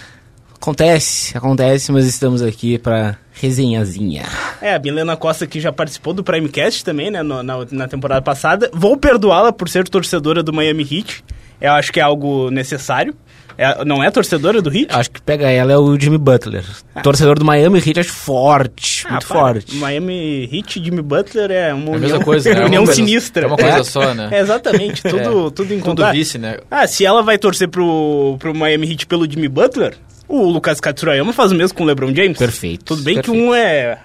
[0.54, 4.24] Acontece, acontece, mas estamos aqui para resenhazinha.
[4.60, 8.22] É, a Milena Costa que já participou do Primecast também, né, no, na, na temporada
[8.22, 8.70] passada.
[8.72, 11.22] Vou perdoá-la por ser torcedora do Miami Heat.
[11.60, 13.14] Eu acho que é algo necessário.
[13.58, 14.88] É, não é torcedora do Heat?
[14.90, 16.64] Acho que pega ela é o Jimmy Butler.
[16.94, 17.00] Ah.
[17.00, 19.38] Torcedor do Miami Heat, acho forte, ah, muito para.
[19.38, 19.74] forte.
[19.76, 22.64] Miami Heat e Jimmy Butler é uma é união, coisa, né?
[22.66, 23.44] união sinistra.
[23.44, 23.84] É uma coisa é.
[23.84, 24.28] só, né?
[24.36, 25.50] É, exatamente, tudo, é.
[25.50, 26.58] tudo em Tudo vice, né?
[26.70, 29.96] Ah, se ela vai torcer pro, pro Miami Heat pelo Jimmy Butler,
[30.28, 32.36] o Lucas Katsurayama faz o mesmo com o LeBron James.
[32.36, 32.84] Perfeito.
[32.84, 33.38] Tudo bem perfeito.
[33.38, 33.98] que um é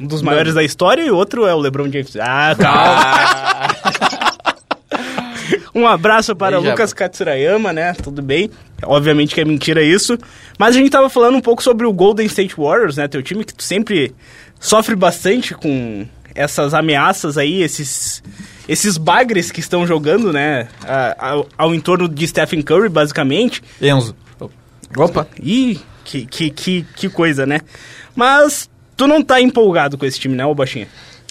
[0.00, 0.60] um dos maiores Não.
[0.60, 2.16] da história e o outro é o LeBron James.
[2.16, 3.77] Ah, calma.
[5.78, 7.94] Um abraço para Lucas Katsurayama, né?
[7.94, 8.50] Tudo bem.
[8.82, 10.18] Obviamente que é mentira isso.
[10.58, 13.06] Mas a gente tava falando um pouco sobre o Golden State Warriors, né?
[13.06, 14.12] Teu time que tu sempre
[14.58, 18.22] sofre bastante com essas ameaças aí, esses
[18.68, 20.66] esses bagres que estão jogando, né?
[21.16, 23.62] Ao, ao entorno de Stephen Curry, basicamente.
[23.80, 24.16] Enzo.
[24.96, 27.60] Opa, ih, que, que, que, que coisa, né?
[28.16, 30.88] Mas tu não tá empolgado com esse time, né, ô Baixinha?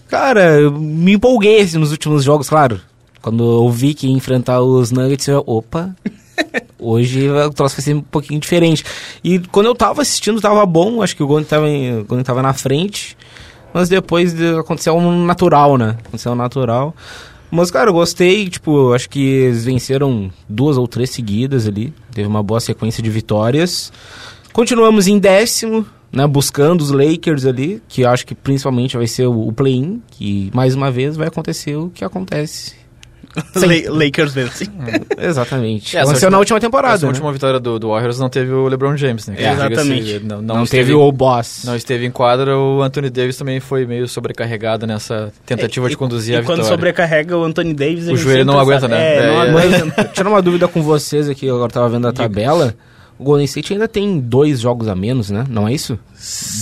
[0.08, 2.80] Cara, eu me empolguei assim, nos últimos jogos, claro.
[3.28, 5.94] Quando eu vi que ia enfrentar os Nuggets, eu, opa,
[6.80, 8.86] hoje o troço vai ser um pouquinho diferente.
[9.22, 12.42] E quando eu tava assistindo, tava bom, acho que o Golden tava, em, o tava
[12.42, 13.18] na frente,
[13.74, 15.98] mas depois aconteceu um natural, né?
[16.06, 16.96] Aconteceu um natural.
[17.52, 22.30] Mas, cara, eu gostei, tipo, acho que eles venceram duas ou três seguidas ali, teve
[22.30, 23.92] uma boa sequência de vitórias.
[24.54, 29.50] Continuamos em décimo, né, buscando os Lakers ali, que acho que principalmente vai ser o,
[29.50, 32.87] o play-in, que mais uma vez vai acontecer o que acontece
[33.90, 34.68] Lakers vencem.
[35.18, 35.96] exatamente.
[35.96, 36.96] É, Aconteceu na última temporada.
[36.96, 37.12] Essa né?
[37.12, 39.36] última vitória do, do, Warriors não teve o LeBron James, né?
[39.38, 40.20] É, exatamente.
[40.20, 41.64] Não, não, não esteve, teve o boss.
[41.66, 45.98] Não esteve em quadra, o Anthony Davis também foi meio sobrecarregado nessa tentativa é, de
[45.98, 46.62] conduzir e, a vitória.
[46.62, 48.08] E quando sobrecarrega o Anthony Davis...
[48.08, 49.18] O joelho não aguenta, né?
[49.18, 50.04] É, não aguenta.
[50.14, 52.74] Tirar uma dúvida com vocês aqui, eu agora tava vendo a tabela.
[53.20, 55.44] O Golden State ainda tem dois jogos a menos, né?
[55.50, 55.98] Não é isso?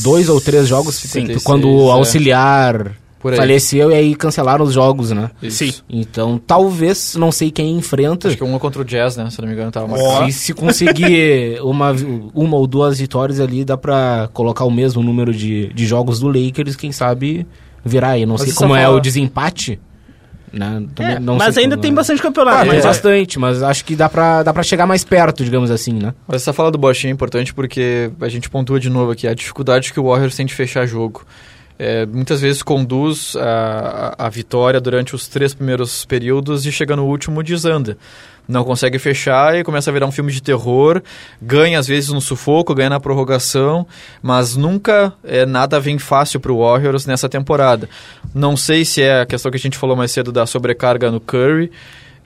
[0.04, 1.94] Dois ou três jogos Sim, quando o é.
[1.94, 2.96] auxiliar
[3.34, 5.32] faleceu e aí cancelaram os jogos, né?
[5.42, 5.66] Isso.
[5.66, 5.74] Sim.
[5.90, 8.28] Então, talvez, não sei quem enfrenta.
[8.28, 9.30] Acho que um é contra o Jazz, né?
[9.30, 10.32] Se não me engano, tava marcado.
[10.32, 11.96] Se, se conseguir uma,
[12.34, 16.28] uma ou duas vitórias ali, dá pra colocar o mesmo número de, de jogos do
[16.28, 17.48] Lakers, quem sabe
[17.84, 18.26] virar aí.
[18.26, 18.82] Não Mas sei como fala...
[18.82, 19.80] é o desempate.
[20.52, 20.86] Né?
[21.00, 22.60] É, mas ainda tem bastante campeonato.
[22.60, 22.88] Ah, mas é.
[22.88, 26.14] bastante, mas acho que dá pra, dá pra chegar mais perto, digamos assim, né?
[26.26, 29.34] Mas essa fala do Bosch é importante porque a gente pontua de novo aqui a
[29.34, 31.26] dificuldade que o Warriors tem de fechar jogo
[31.78, 37.06] é, muitas vezes conduz a, a, vitória durante os três primeiros períodos e chega no
[37.06, 37.98] último desanda.
[38.48, 41.02] Não consegue fechar e começa a virar um filme de terror.
[41.42, 43.88] Ganha às vezes no sufoco, ganha na prorrogação,
[44.22, 47.90] mas nunca é, nada vem fácil para o Warriors nessa temporada.
[48.34, 51.20] Não sei se é a questão que a gente falou mais cedo da sobrecarga no
[51.20, 51.72] Curry.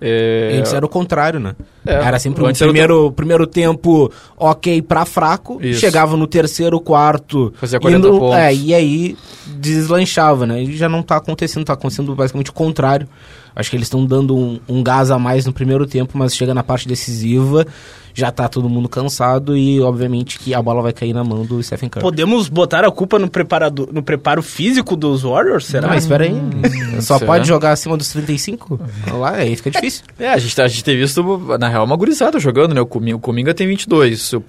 [0.01, 0.57] É...
[0.59, 1.55] Antes era o contrário, né?
[1.89, 3.11] É, era sempre um primeiro, o...
[3.11, 5.79] primeiro tempo ok pra fraco, Isso.
[5.79, 7.53] chegava no terceiro, quarto.
[7.57, 8.37] Fazia 40 indo, pontos.
[8.37, 10.63] É, e aí deslanchava, né?
[10.63, 13.07] E já não tá acontecendo, tá acontecendo basicamente o contrário.
[13.55, 16.53] Acho que eles estão dando um, um gás a mais no primeiro tempo, mas chega
[16.53, 17.65] na parte decisiva
[18.13, 21.61] já tá todo mundo cansado e, obviamente, que a bola vai cair na mão do
[21.63, 22.03] Stephen Curry.
[22.03, 25.87] Podemos botar a culpa no, preparado, no preparo físico dos Warriors, será?
[25.87, 26.33] Não, mas espera aí.
[26.33, 27.31] Hum, Só será?
[27.31, 28.79] pode jogar acima dos 35?
[29.13, 30.03] Lá, aí fica difícil.
[30.19, 31.23] É, a gente, tá, a gente tem visto,
[31.59, 32.81] na real, uma gurizada jogando, né?
[32.81, 34.41] O Cominga, o Cominga tem 22, o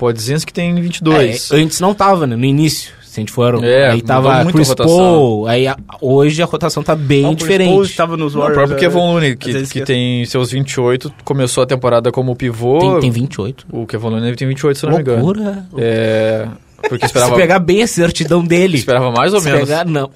[0.47, 1.51] que tem 22.
[1.51, 2.37] É, antes não tava, né?
[2.37, 3.63] No início se a gente for.
[3.65, 7.77] É, aí tava Chris Paul, aí a, hoje a rotação tá bem diferente.
[7.77, 8.57] Chris estava nos Warriors.
[8.57, 12.37] Não, o próprio é, Kevon Looney, que, que tem seus 28, começou a temporada como
[12.37, 12.79] pivô.
[12.79, 13.67] Tem, tem 28.
[13.73, 15.41] O Kevon Looney tem 28, se não Loucura.
[15.41, 15.67] me engano.
[15.79, 16.49] É.
[16.89, 17.33] Porque esperava...
[17.33, 18.79] Se pegar bem a certidão dele.
[18.79, 19.69] Esperava mais ou Se menos.
[19.69, 20.11] Pegar, não.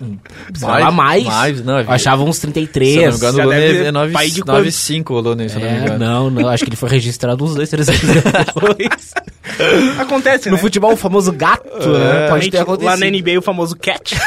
[0.52, 1.24] Esperava mais.
[1.24, 1.64] mais.
[1.64, 2.92] não, é Achava uns 33.
[2.92, 5.98] Se não me engano, o Lone é 9,5 o Lone, se é, não me engano.
[5.98, 6.48] Não, não.
[6.48, 9.14] Acho que ele foi registrado uns dois, três anos depois.
[9.98, 10.60] Acontece, No né?
[10.60, 12.28] futebol, o famoso gato, é, né?
[12.28, 12.90] Pode ter acontecido.
[12.90, 14.16] Lá na NBA, o famoso cat.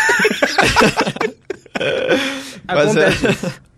[2.67, 3.27] Acontece.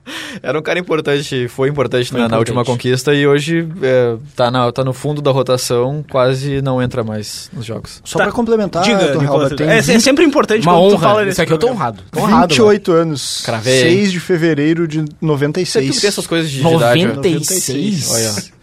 [0.09, 0.39] É...
[0.49, 2.31] Era um cara importante, foi importante, foi na, importante.
[2.31, 6.81] na, última conquista e hoje é, tá, na, tá no fundo da rotação, quase não
[6.81, 8.01] entra mais nos jogos.
[8.03, 8.25] Só tá.
[8.25, 9.95] pra complementar, Diga, Nicolas, tem é, 20...
[9.95, 10.99] é, sempre importante uma honra.
[10.99, 12.03] fala Isso aqui eu tô honrado.
[12.11, 13.41] Tô 28 honrado, anos.
[13.43, 13.81] Cravei.
[13.81, 15.95] 6 de fevereiro de 96.
[15.95, 17.69] Você tem essas coisas de 96?
[17.69, 18.09] idade.
[18.11, 18.59] Olha.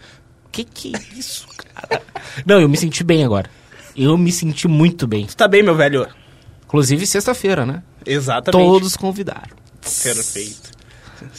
[0.51, 2.01] Que que é isso, cara?
[2.45, 3.49] Não, eu me senti bem agora.
[3.95, 5.27] Eu me senti muito bem.
[5.27, 6.07] Você tá bem, meu velho?
[6.65, 7.81] Inclusive sexta-feira, né?
[8.05, 8.63] Exatamente.
[8.63, 9.55] Todos convidaram.
[9.81, 10.76] Perfeito.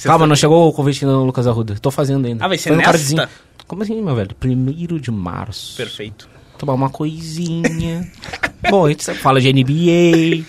[0.02, 1.76] Calma, não chegou o convite ainda no Lucas Arruda.
[1.80, 2.44] Tô fazendo ainda.
[2.44, 3.28] Ah, vai ser nesta?
[3.66, 4.34] Como assim, meu velho?
[4.34, 5.76] Primeiro de março.
[5.76, 6.28] Perfeito.
[6.56, 8.10] Tomar uma coisinha.
[8.70, 10.44] Bom, a gente fala de NBA,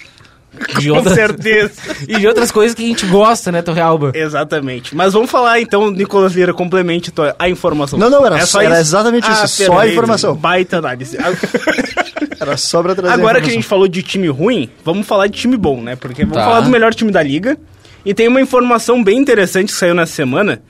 [0.80, 1.74] de outras, Com certeza.
[2.08, 4.12] e de outras coisas que a gente gosta, né, Torrealba?
[4.16, 4.96] Exatamente.
[4.96, 8.00] Mas vamos falar então, Nicolas Lira, complemente a informação.
[8.00, 10.36] Não, não, era, é só era exatamente ah, isso, só a informação.
[10.36, 11.18] Baita análise.
[12.40, 15.38] era só pra trazer Agora que a gente falou de time ruim, vamos falar de
[15.38, 15.96] time bom, né?
[15.96, 16.46] Porque vamos tá.
[16.46, 17.58] falar do melhor time da liga.
[18.06, 20.62] E tem uma informação bem interessante que saiu nessa semana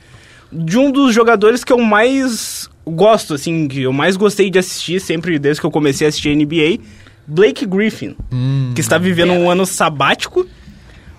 [0.52, 5.00] de um dos jogadores que eu mais gosto, assim, que eu mais gostei de assistir
[5.00, 6.84] sempre desde que eu comecei a assistir NBA,
[7.28, 10.48] Blake Griffin, hum, que está vivendo um ano sabático,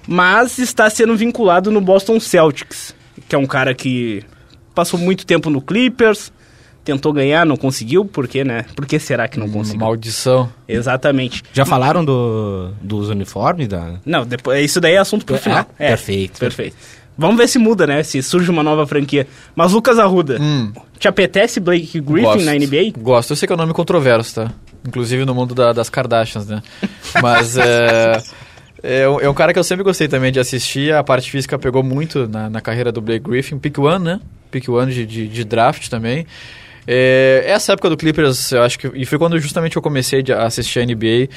[0.08, 2.94] mas está sendo vinculado no Boston Celtics,
[3.28, 4.24] que é um cara que
[4.74, 6.32] passou muito tempo no Clippers,
[6.84, 8.64] tentou ganhar, não conseguiu, por quê, né?
[8.74, 9.80] Por que será que não hum, conseguiu?
[9.80, 10.50] Maldição.
[10.66, 11.42] Exatamente.
[11.52, 13.68] Já falaram do, dos uniformes?
[13.68, 13.94] Da...
[14.04, 15.66] Não, depois, isso daí é assunto pro final.
[15.68, 16.38] Ah, é, perfeito.
[16.38, 16.76] Perfeito.
[17.16, 18.02] Vamos ver se muda, né?
[18.02, 19.26] Se surge uma nova franquia.
[19.54, 20.72] Mas Lucas Arruda, hum.
[20.98, 22.44] te apetece Blake Griffin Gosto.
[22.44, 22.98] na NBA?
[22.98, 23.32] Gosto.
[23.32, 24.52] Eu sei que é um nome controverso, tá?
[24.86, 26.62] Inclusive no mundo da, das Kardashians, né?
[27.20, 28.22] Mas é,
[28.82, 30.94] é, é, um cara que eu sempre gostei também de assistir.
[30.94, 33.58] A parte física pegou muito na, na carreira do Blake Griffin.
[33.58, 34.20] Pick one, né?
[34.50, 36.26] Pick one de, de, de draft também.
[36.86, 38.90] É, essa época do Clippers, eu acho que...
[38.94, 41.28] E foi quando justamente eu comecei a assistir a NBA.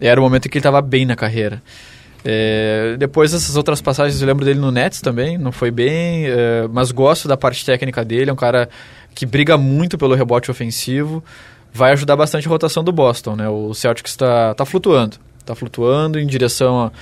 [0.00, 1.62] Era o momento em que ele estava bem na carreira.
[2.24, 6.68] É, depois essas outras passagens eu lembro dele no Nets também, não foi bem, é,
[6.70, 8.68] mas gosto da parte técnica dele, é um cara
[9.14, 11.24] que briga muito pelo rebote ofensivo
[11.72, 13.48] vai ajudar bastante a rotação do Boston, né?
[13.48, 16.92] O Celtics está tá flutuando, está flutuando em direção a,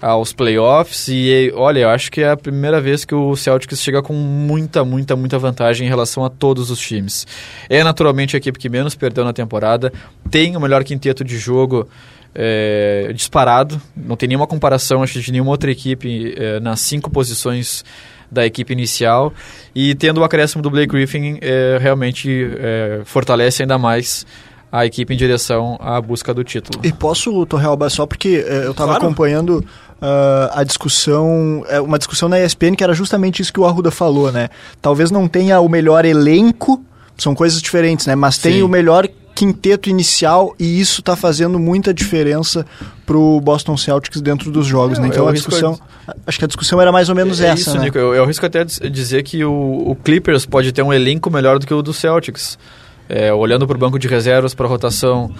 [0.00, 4.02] aos playoffs e olha, eu acho que é a primeira vez que o Celtics chega
[4.02, 7.26] com muita, muita, muita vantagem em relação a todos os times.
[7.68, 9.92] É naturalmente a equipe que menos perdeu na temporada,
[10.30, 11.88] tem o melhor quinteto de jogo
[12.34, 17.82] é, disparado, não tem nenhuma comparação acho, de nenhuma outra equipe é, nas cinco posições
[18.30, 19.32] da equipe inicial
[19.74, 24.26] e tendo o acréscimo do Blake Griffin é, realmente é, fortalece ainda mais
[24.70, 26.84] a equipe em direção à busca do título.
[26.84, 29.06] E posso, Torrealba, só porque é, eu estava claro.
[29.06, 29.64] acompanhando
[30.00, 33.90] uh, a discussão, é, uma discussão na ESPN que era justamente isso que o Arruda
[33.90, 34.48] falou, né?
[34.80, 36.82] Talvez não tenha o melhor elenco,
[37.16, 38.14] são coisas diferentes, né?
[38.14, 38.62] Mas tem Sim.
[38.62, 42.64] o melhor quinteto inicial e isso está fazendo muita diferença
[43.04, 44.98] para o Boston Celtics dentro dos jogos.
[44.98, 45.08] né?
[45.08, 45.78] Então a discussão,
[46.26, 47.60] acho que a discussão era mais ou menos é, essa.
[47.60, 47.84] Isso, né?
[47.84, 51.58] Nico, eu, eu arrisco até dizer que o, o Clippers pode ter um elenco melhor
[51.58, 52.58] do que o do Celtics
[53.08, 55.30] é, olhando para o banco de reservas, para a rotação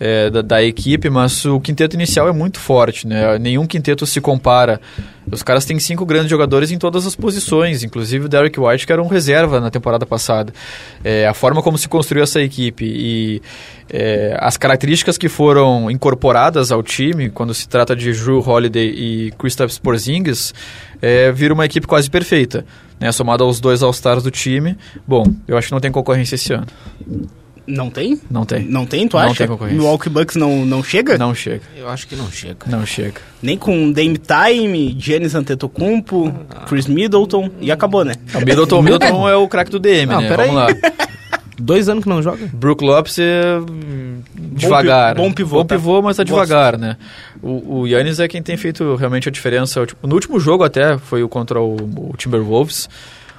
[0.00, 3.38] é, da, da, equipe, mas o quinteto inicial é muito forte, né?
[3.38, 4.80] Nenhum quinteto se compara.
[5.30, 8.92] Os caras têm cinco grandes jogadores em todas as posições, inclusive o Derek White, que
[8.92, 10.52] era um reserva na temporada passada.
[11.04, 13.42] É, a forma como se construiu essa equipe e
[13.90, 19.30] é, as características que foram incorporadas ao time, quando se trata de Drew Holiday e
[19.38, 20.52] Kristaps Porzingis,
[21.00, 22.64] é, vira uma equipe quase perfeita
[23.02, 24.78] né, somado aos dois All-Stars do time.
[25.06, 26.66] Bom, eu acho que não tem concorrência esse ano.
[27.66, 28.20] Não tem?
[28.30, 28.64] Não tem.
[28.64, 29.28] Não tem, tu acha?
[29.28, 29.78] Não tem concorrência.
[29.78, 31.16] Milwaukee Bucks não, não chega?
[31.16, 31.62] Não chega.
[31.76, 32.66] Eu acho que não chega.
[32.66, 33.20] Não chega.
[33.40, 36.64] Nem com Dame Time, Giannis Antetokounmpo, ah.
[36.66, 38.14] Chris Middleton e acabou, né?
[38.34, 40.36] O Middleton, Middleton é o craque do DM, não, né?
[40.36, 40.66] Vamos lá.
[41.58, 42.48] Dois anos que não joga?
[42.52, 43.60] Brook Lopes é
[44.34, 45.14] devagar.
[45.14, 45.58] Bom, pivô.
[45.58, 46.02] Bom pivô, tá?
[46.02, 46.96] mas tá devagar, né?
[47.40, 49.86] O, o Yannis é quem tem feito realmente a diferença.
[50.02, 52.88] No último jogo até, foi o contra o, o Timberwolves.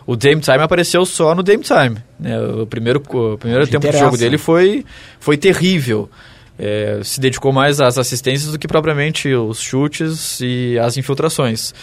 [0.06, 1.98] O Dame Time apareceu só no Dame Time.
[2.20, 2.40] Né?
[2.40, 4.86] O primeiro, o primeiro tempo de jogo dele foi,
[5.20, 6.10] foi terrível.
[6.58, 11.74] É, se dedicou mais às assistências do que propriamente os chutes e as infiltrações.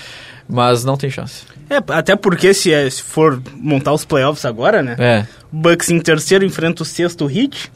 [0.49, 1.45] Mas não tem chance.
[1.69, 4.97] É, até porque se, é, se for montar os playoffs agora, né?
[4.99, 5.27] É.
[5.51, 7.71] Bucks em terceiro enfrenta o sexto hit.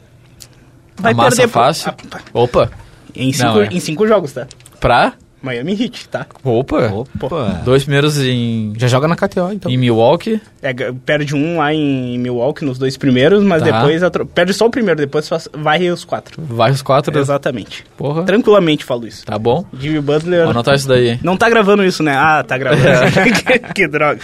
[0.97, 1.89] Vai a perder fácil.
[1.91, 1.95] A,
[2.33, 2.71] Opa!
[3.15, 3.67] Em cinco, não, é.
[3.67, 4.47] em cinco jogos, tá?
[4.79, 5.13] Pra?
[5.41, 6.25] Miami Heat, tá?
[6.43, 6.91] Opa!
[6.91, 7.61] Opa!
[7.63, 8.73] Dois primeiros em.
[8.77, 9.71] Já joga na KTO, então.
[9.71, 10.41] Em Milwaukee.
[10.61, 10.73] É,
[11.05, 13.71] perde um lá em Milwaukee nos dois primeiros, mas tá.
[13.71, 14.01] depois.
[14.33, 16.41] Perde só o primeiro, depois vai os quatro.
[16.41, 17.17] Vai os quatro?
[17.17, 17.85] Exatamente.
[17.95, 18.23] Porra.
[18.23, 19.25] Tranquilamente falo isso.
[19.25, 19.65] Tá bom.
[19.79, 20.41] Jimmy Butler.
[20.41, 21.19] Vou anotar isso daí.
[21.21, 22.15] Não tá gravando isso, né?
[22.15, 22.85] Ah, tá gravando.
[23.45, 24.19] que, que droga.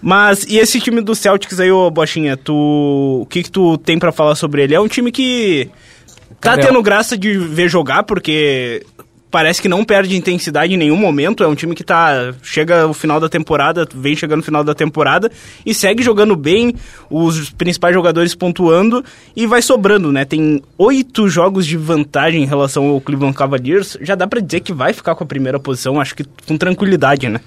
[0.00, 3.20] Mas, e esse time do Celtics aí, ô Bochinha, tu.
[3.22, 4.74] O que, que tu tem para falar sobre ele?
[4.74, 5.68] É um time que.
[6.40, 8.86] Tá tendo graça de ver jogar, porque
[9.30, 11.42] parece que não perde intensidade em nenhum momento.
[11.42, 12.34] É um time que tá.
[12.42, 15.30] Chega o final da temporada, vem chegando no final da temporada
[15.64, 16.74] e segue jogando bem,
[17.10, 20.24] os principais jogadores pontuando e vai sobrando, né?
[20.24, 23.96] Tem oito jogos de vantagem em relação ao Cleveland Cavaliers.
[24.00, 27.28] Já dá para dizer que vai ficar com a primeira posição, acho que com tranquilidade,
[27.28, 27.40] né?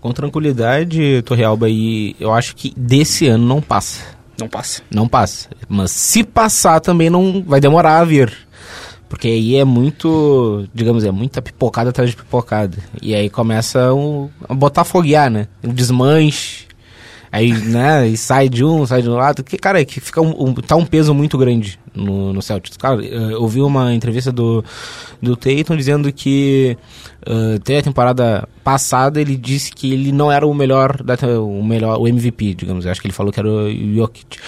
[0.00, 4.02] Com tranquilidade, Torrealba, e eu acho que desse ano não passa.
[4.38, 4.82] Não passa.
[4.90, 5.48] Não passa.
[5.68, 8.32] Mas se passar também não vai demorar a vir.
[9.14, 12.76] Porque aí é muito, digamos, é muita pipocada atrás de pipocada.
[13.00, 13.90] E aí começa
[14.48, 15.46] a botar foguear, né?
[15.62, 16.66] Um desmanche.
[17.30, 19.44] Aí, né, e sai de um, sai de um lado.
[19.44, 22.76] Que, cara, é que fica um, um, tá um peso muito grande no, no Celtics.
[22.76, 24.64] Cara, eu ouvi uma entrevista do,
[25.22, 26.76] do Tatum dizendo que
[27.24, 31.00] uh, até a temporada passada ele disse que ele não era o melhor,
[31.40, 32.84] o melhor, o MVP, digamos.
[32.84, 34.38] Eu acho que ele falou que era o Jokic.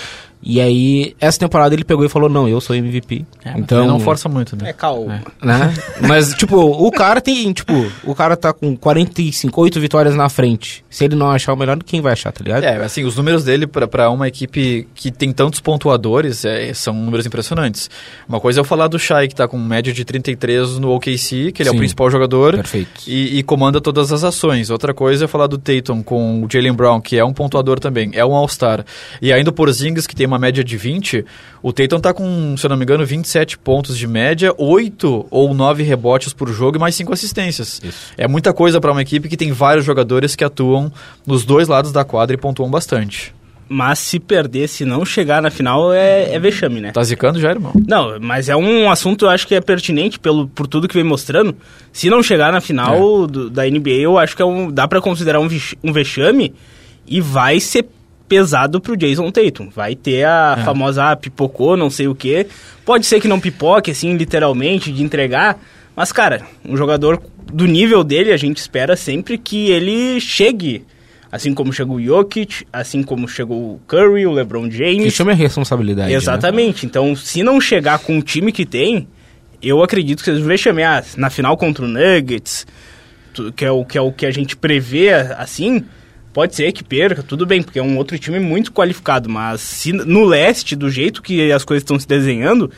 [0.42, 3.24] E aí, essa temporada ele pegou e falou: Não, eu sou MVP.
[3.44, 4.70] É, então não força muito, né?
[4.70, 5.22] É calma.
[5.42, 5.46] É.
[5.46, 5.74] Né?
[6.06, 7.72] Mas, tipo, o cara tem, tipo,
[8.04, 10.84] o cara tá com 45, 8 vitórias na frente.
[10.88, 12.64] Se ele não achar o melhor, quem vai achar, tá ligado?
[12.64, 17.26] É, assim, os números dele para uma equipe que tem tantos pontuadores é, são números
[17.26, 17.90] impressionantes.
[18.28, 21.52] Uma coisa é eu falar do Shai, que tá com média de 33 no OKC,
[21.52, 22.54] que ele Sim, é o principal jogador.
[22.54, 23.02] Perfeito.
[23.06, 24.70] E, e, comanda todas as ações.
[24.70, 28.10] Outra coisa é falar do Tatum com o Jalen Brown, que é um pontuador também,
[28.14, 28.84] é um All-Star.
[29.20, 31.24] E ainda o Porzingis, que tem uma uma média de 20,
[31.62, 35.54] o Tatum tá com, se eu não me engano, 27 pontos de média, 8 ou
[35.54, 37.80] 9 rebotes por jogo e mais 5 assistências.
[37.82, 38.12] Isso.
[38.16, 40.92] É muita coisa para uma equipe que tem vários jogadores que atuam
[41.26, 43.34] nos dois lados da quadra e pontuam bastante.
[43.68, 46.92] Mas se perder, se não chegar na final, é, é vexame, né?
[46.92, 47.72] Tá zicando já, irmão?
[47.88, 51.02] Não, mas é um assunto eu acho que é pertinente pelo, por tudo que vem
[51.02, 51.56] mostrando.
[51.92, 53.26] Se não chegar na final é.
[53.26, 55.48] do, da NBA, eu acho que é um, dá para considerar um,
[55.82, 56.54] um vexame
[57.08, 57.86] e vai ser
[58.28, 59.68] pesado pro Jason Tatum.
[59.68, 60.64] Vai ter a é.
[60.64, 62.46] famosa ah, pipocou, não sei o que.
[62.84, 65.58] Pode ser que não pipoque, assim, literalmente, de entregar.
[65.94, 70.84] Mas, cara, um jogador do nível dele, a gente espera sempre que ele chegue.
[71.30, 75.04] Assim como chegou o Jokic, assim como chegou o Curry, o LeBron James.
[75.04, 76.10] Que chama a responsabilidade.
[76.10, 76.16] Né?
[76.16, 76.84] Exatamente.
[76.84, 76.90] Né?
[76.90, 79.08] Então, se não chegar com o time que tem,
[79.62, 82.66] eu acredito que vocês vão chamar na final contra o Nuggets,
[83.54, 85.84] que é o que, é o que a gente prevê assim
[86.36, 89.90] Pode ser que perca, tudo bem, porque é um outro time muito qualificado, mas se
[89.90, 92.70] no leste, do jeito que as coisas estão se desenhando,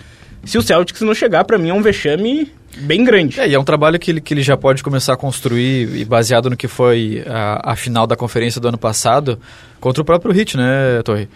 [0.44, 3.40] se o Celtics não chegar, para mim é um vexame bem grande.
[3.40, 6.04] É, e é um trabalho que ele, que ele já pode começar a construir, e
[6.04, 9.40] baseado no que foi a, a final da conferência do ano passado,
[9.80, 11.28] contra o próprio Hit, né, Torre?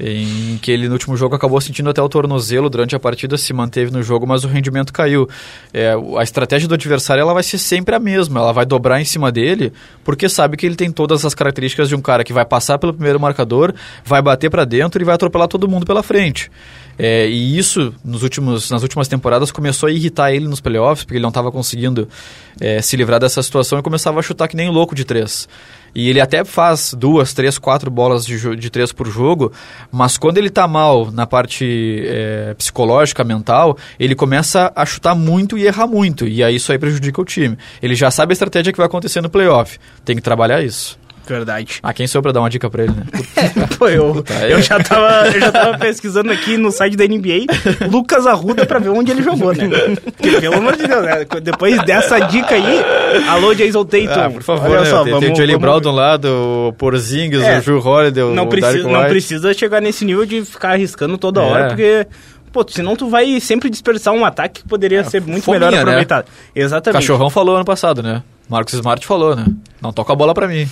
[0.00, 3.52] Em que ele no último jogo acabou sentindo até o tornozelo durante a partida, se
[3.52, 5.28] manteve no jogo, mas o rendimento caiu.
[5.72, 9.04] É, a estratégia do adversário ela vai ser sempre a mesma, ela vai dobrar em
[9.04, 9.72] cima dele,
[10.04, 12.92] porque sabe que ele tem todas as características de um cara que vai passar pelo
[12.92, 13.74] primeiro marcador,
[14.04, 16.50] vai bater para dentro e vai atropelar todo mundo pela frente.
[16.98, 21.16] É, e isso, nos últimos, nas últimas temporadas, começou a irritar ele nos playoffs, porque
[21.16, 22.08] ele não estava conseguindo
[22.60, 25.48] é, se livrar dessa situação e começava a chutar que nem louco de três.
[25.94, 29.52] E ele até faz duas, três, quatro bolas de, de três por jogo,
[29.90, 35.58] mas quando ele está mal na parte é, psicológica, mental, ele começa a chutar muito
[35.58, 36.26] e errar muito.
[36.26, 37.58] E aí isso aí prejudica o time.
[37.82, 39.78] Ele já sabe a estratégia que vai acontecer no playoff.
[40.04, 40.98] Tem que trabalhar isso.
[41.26, 41.78] Verdade.
[41.82, 43.04] Ah, quem sou eu pra dar uma dica pra ele, né?
[43.78, 47.46] Pô, eu, eu, já tava, eu já tava pesquisando aqui no site da NBA
[47.90, 49.68] Lucas Arruda pra ver onde ele jogou, né?
[50.04, 51.24] Porque, pelo amor de Deus, né?
[51.42, 52.82] depois dessa dica aí,
[53.28, 54.20] alô Jason Tatum.
[54.20, 54.86] Ah, por favor, Olha né?
[54.86, 57.78] só, tem, vamos, tem o Jalen Brown de um lado, o Porzingis, é, o Drew
[57.78, 61.44] Holiday, não o precisa, Não precisa chegar nesse nível de ficar arriscando toda é.
[61.44, 62.06] hora, porque...
[62.52, 65.72] Pô, senão tu vai sempre desperdiçar um ataque que poderia é, ser muito fominha, melhor
[65.72, 65.80] né?
[65.80, 66.26] aproveitado.
[66.26, 66.62] Né?
[66.62, 67.00] Exatamente.
[67.00, 68.22] Cachorrão falou ano passado, né?
[68.48, 69.46] Marcos Smart falou, né?
[69.80, 70.68] Não toca a bola pra mim.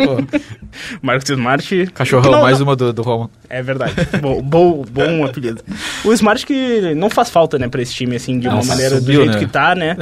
[1.00, 1.86] Marcos Smart.
[1.94, 2.66] Cachorrão, não, mais não.
[2.66, 3.30] uma do, do Roma.
[3.48, 3.94] É verdade.
[4.20, 5.62] bom, bom, bom apelido.
[6.04, 9.20] O Smart que não faz falta, né, pra esse time, assim, de uma maneira subiu,
[9.20, 9.38] do jeito né?
[9.38, 9.96] que tá, né?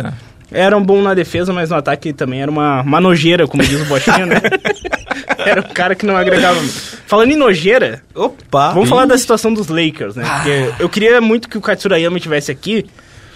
[0.50, 0.64] É.
[0.66, 3.80] Era um bom na defesa, mas no ataque também era uma, uma nojeira, como diz
[3.80, 4.40] o Bochinho, né?
[5.38, 6.60] era um cara que não agregava.
[7.06, 8.72] Falando em nojeira, opa!
[8.72, 10.24] Vamos falar da situação dos Lakers, né?
[10.24, 10.76] Porque ah.
[10.78, 12.86] eu queria muito que o Katsurayama estivesse aqui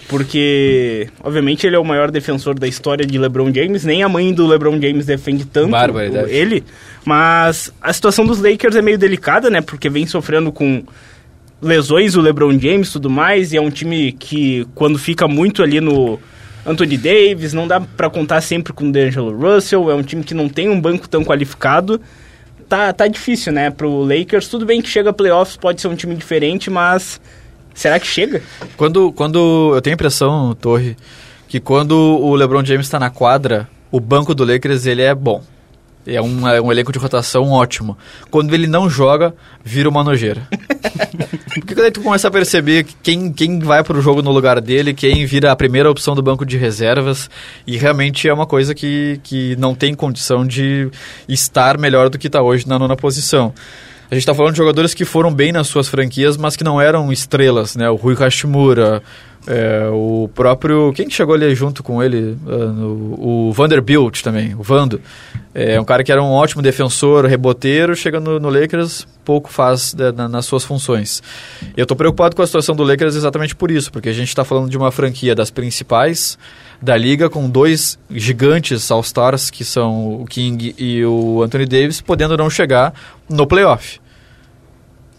[0.09, 3.85] porque, obviamente, ele é o maior defensor da história de LeBron James.
[3.85, 5.71] Nem a mãe do LeBron James defende tanto
[6.29, 6.65] ele.
[7.05, 9.61] Mas a situação dos Lakers é meio delicada, né?
[9.61, 10.83] Porque vem sofrendo com
[11.61, 13.53] lesões o LeBron James e tudo mais.
[13.53, 16.19] E é um time que, quando fica muito ali no
[16.65, 19.91] Anthony Davis, não dá para contar sempre com o D'Angelo Russell.
[19.91, 22.01] É um time que não tem um banco tão qualificado.
[22.67, 23.71] Tá, tá difícil, né?
[23.71, 24.49] Pro Lakers.
[24.49, 27.21] Tudo bem que chega a playoffs, pode ser um time diferente, mas
[27.79, 28.43] Será que chega?
[28.77, 30.97] Quando, quando eu tenho a impressão, Torre,
[31.47, 35.45] que quando o LeBron James está na quadra, o banco do Lakers ele é bom.
[36.05, 37.97] É um, é um elenco de rotação ótimo.
[38.33, 39.33] Quando ele não joga,
[39.65, 40.49] vira uma nojeira.
[41.55, 44.93] Porque quando tu começa a perceber quem, quem vai para o jogo no lugar dele,
[44.93, 47.31] quem vira a primeira opção do banco de reservas,
[47.65, 50.91] e realmente é uma coisa que, que não tem condição de
[51.29, 53.55] estar melhor do que está hoje na nona posição.
[54.11, 56.81] A gente está falando de jogadores que foram bem nas suas franquias, mas que não
[56.81, 57.91] eram estrelas, né?
[57.91, 59.03] O Rui Hashimura,
[59.47, 60.93] é, o próprio.
[60.95, 62.37] Quem chegou ali junto com ele?
[62.47, 64.99] Uh, o Vanderbilt também, o Vando.
[65.55, 69.93] É um cara que era um ótimo defensor, reboteiro, chega no, no Lakers, pouco faz
[69.93, 71.23] de, na, nas suas funções.
[71.77, 74.45] Eu estou preocupado com a situação do Lakers exatamente por isso, porque a gente está
[74.45, 76.39] falando de uma franquia das principais
[76.81, 82.37] da liga, com dois gigantes All-Stars, que são o King e o Anthony Davis, podendo
[82.37, 82.95] não chegar
[83.29, 84.01] no playoff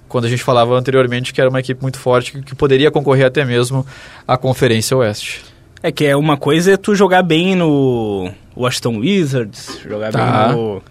[0.09, 3.45] quando a gente falava anteriormente que era uma equipe muito forte que, poderia concorrer até
[3.45, 3.85] mesmo
[4.27, 5.41] à Conferência Oeste.
[5.81, 10.47] É que é uma coisa é tu jogar bem no Washington Wizards, jogar tá.
[10.47, 10.81] bem no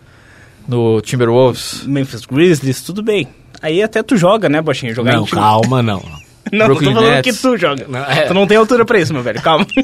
[0.67, 3.27] no Timberwolves, Memphis Grizzlies, tudo bem.
[3.61, 4.95] Aí até tu joga, né, Bochinha?
[4.95, 6.03] Jogar não, calma, não.
[6.53, 7.37] Não, Brooklyn tô falando Nets.
[7.37, 7.87] que tu joga.
[7.89, 8.27] Não, é.
[8.27, 9.67] Tu não tem altura pra isso, meu velho, calma.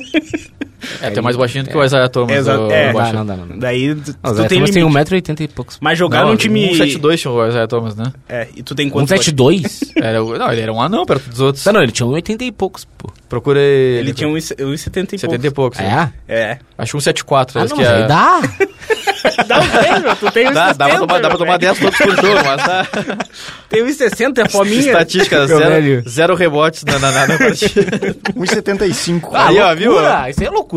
[1.01, 2.37] É, tu é mais baixinho do que o Isaiah Thomas.
[2.37, 2.93] Exato, é.
[2.93, 3.59] Não, não, não, não.
[3.59, 5.79] Daí tu, não, tu tem Thomas tem 1,80m e poucos.
[5.81, 6.71] Mas jogar num time...
[6.71, 8.13] 1,72 tinha o Isaiah Thomas, né?
[8.29, 9.13] É, e tu tem quantos?
[9.13, 9.93] 1,72?
[9.97, 11.65] Era, não, ele era um anão perto dos outros.
[11.65, 13.13] Não, não, ele tinha 1,80 e poucos, pô.
[13.29, 13.99] Procurei...
[13.99, 15.21] Ele tinha 1,70 e poucos.
[15.21, 15.81] 70 e poucos.
[15.81, 16.13] É?
[16.29, 16.59] É.
[16.79, 17.53] Acho 1,74.
[17.55, 18.07] Ah, não, que é...
[18.07, 18.41] dá.
[19.47, 20.53] dá um prêmio, tu tem 1,60.
[20.53, 22.87] Dá, dá, pra tomar, dá pra tomar 10 todos por jogo, mas tá...
[23.69, 24.81] Tem 1,60, é fominha.
[24.81, 27.99] Estatística, zero, zero rebotes na, na, na partida.
[28.37, 29.31] 1,75.
[29.33, 29.95] Ah, Aí, ó, viu?
[30.29, 30.74] Isso é loucura.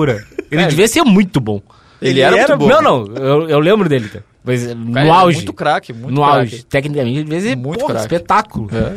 [0.52, 1.62] Ele é, devia ser muito bom.
[2.02, 2.82] Ele, ele era, era, muito bom.
[2.82, 4.08] Não, não, eu, eu lembro dele.
[4.08, 4.20] Tá?
[4.44, 5.38] Mas no Cara, auge.
[5.38, 6.38] Muito craque, muito No craque.
[6.38, 6.64] auge.
[6.64, 8.70] Tecnicamente, ele devia ser muito porra, espetáculo.
[8.74, 8.96] É.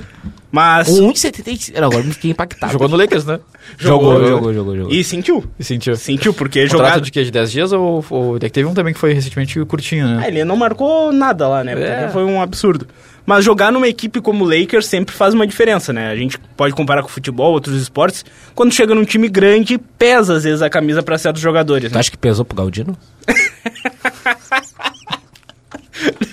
[0.52, 0.88] Mas.
[0.88, 1.78] Um 1,75.
[1.80, 2.72] Não, agora me fiquei impactado.
[2.72, 3.40] Jogou no Lakers, né?
[3.76, 4.76] Jogou, jogou, jogou, jogou.
[4.76, 4.92] jogou.
[4.92, 5.44] E sentiu.
[5.58, 5.96] E sentiu.
[5.96, 6.86] Sentiu, porque jogado...
[6.86, 7.24] Contrato de quê?
[7.24, 8.36] De 10 dias ou, ou...
[8.36, 10.22] É teve um também que foi recentemente curtinho, né?
[10.24, 11.72] Ah, ele não marcou nada lá, né?
[12.04, 12.08] É.
[12.10, 12.86] Foi um absurdo.
[13.26, 16.10] Mas jogar numa equipe como o Lakers sempre faz uma diferença, né?
[16.10, 18.24] A gente pode comparar com o futebol, outros esportes.
[18.54, 21.90] Quando chega num time grande, pesa às vezes a camisa para certos jogadores.
[21.90, 22.00] Tu né?
[22.00, 22.96] acha que pesou pro Galdino?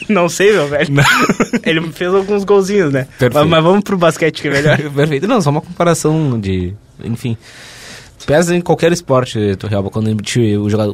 [0.09, 0.93] Não sei, meu velho.
[0.93, 1.03] Não.
[1.63, 3.07] Ele fez alguns golzinhos, né?
[3.33, 4.77] Mas, mas, vamos pro basquete que é melhor.
[4.91, 5.27] Perfeito.
[5.27, 6.73] Não, só uma comparação de.
[7.03, 7.37] Enfim.
[8.25, 10.09] Pesa em qualquer esporte, Torrealba, quando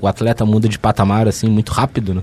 [0.01, 2.21] o atleta muda de patamar, assim, muito rápido, né?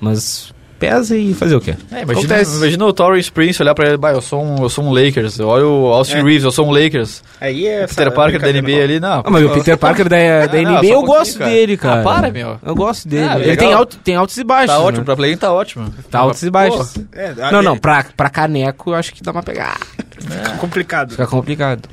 [0.00, 1.74] Mas pesa e fazer o quê?
[1.90, 4.84] É, imagina, imagina o Torrance Prince olhar pra ele, bah, eu sou um, eu sou
[4.84, 5.40] um Lakers.
[5.40, 6.22] Olha o Austin é.
[6.22, 7.22] Reeves, eu sou um Lakers.
[7.40, 7.86] Aí é.
[7.86, 9.22] Peter Parker da NBA ali, não.
[9.24, 11.50] Ah, mas o Peter Parker da, da NBA, eu um gosto cara.
[11.50, 12.00] dele, cara.
[12.00, 12.58] Ah, para, meu.
[12.64, 13.28] Eu gosto dele.
[13.28, 14.74] Ah, ele tem, alto, tem altos e baixos.
[14.74, 14.84] Tá né?
[14.86, 15.94] ótimo, pra play tá ótimo.
[16.10, 16.94] Tá altos e baixos.
[17.12, 19.78] É, não, não, pra, pra caneco eu acho que dá pra pegar.
[20.18, 21.10] Fica complicado.
[21.10, 21.88] Fica complicado.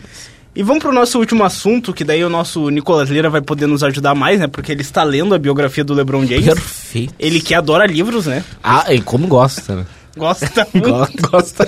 [0.56, 3.84] E vamos pro nosso último assunto, que daí o nosso Nicolas Lira vai poder nos
[3.84, 4.48] ajudar mais, né?
[4.48, 6.46] Porque ele está lendo a biografia do LeBron James.
[6.46, 7.14] Perfeito.
[7.20, 8.42] Ele que adora livros, né?
[8.64, 9.86] Ah, e como gosta, né?
[10.16, 11.30] Gosta muito.
[11.30, 11.68] gosta.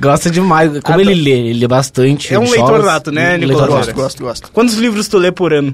[0.00, 0.80] Gosta demais.
[0.80, 1.30] Como ele lê?
[1.30, 2.34] Ele lê bastante.
[2.34, 3.68] É um leitor nato, né, Nicolas?
[3.68, 4.52] Gosto, gosto, gosto.
[4.52, 5.72] Quantos livros tu lê por ano?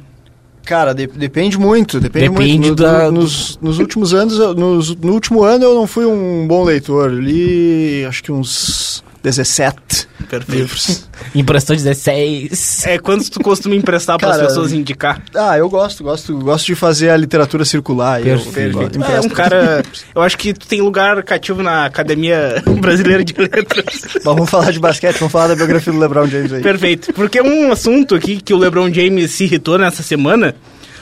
[0.63, 2.75] Cara, de, depende muito, depende, depende muito.
[2.75, 3.05] Da...
[3.05, 7.13] No, nos, nos últimos anos, nos, no último ano eu não fui um bom leitor.
[7.13, 10.53] Eu li, acho que uns 17 Perfeito.
[10.53, 11.09] livros.
[11.35, 12.87] Emprestou 16.
[12.87, 15.21] É, quantos tu costuma emprestar para as pessoas indicar?
[15.35, 18.23] Ah, eu gosto, gosto, gosto de fazer a literatura circular.
[18.23, 18.79] Perfeito.
[18.79, 19.83] Eu, é, um cara,
[20.15, 24.03] eu acho que tu tem lugar cativo na Academia Brasileira de Letras.
[24.23, 26.63] vamos falar de basquete, vamos falar da biografia do LeBron James aí.
[26.63, 27.13] Perfeito.
[27.13, 30.55] Porque um assunto aqui que o LeBron James se irritou nessa semana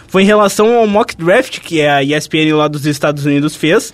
[0.09, 3.93] foi em relação ao mock draft que a ESPN lá dos Estados Unidos fez.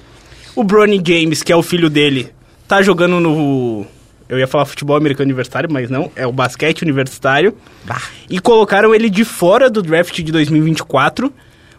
[0.55, 2.31] O Bronny James, que é o filho dele,
[2.69, 3.87] tá jogando no
[4.31, 7.53] eu ia falar futebol americano universitário, mas não, é o basquete universitário.
[7.85, 8.01] Bah.
[8.29, 11.33] E colocaram ele de fora do draft de 2024,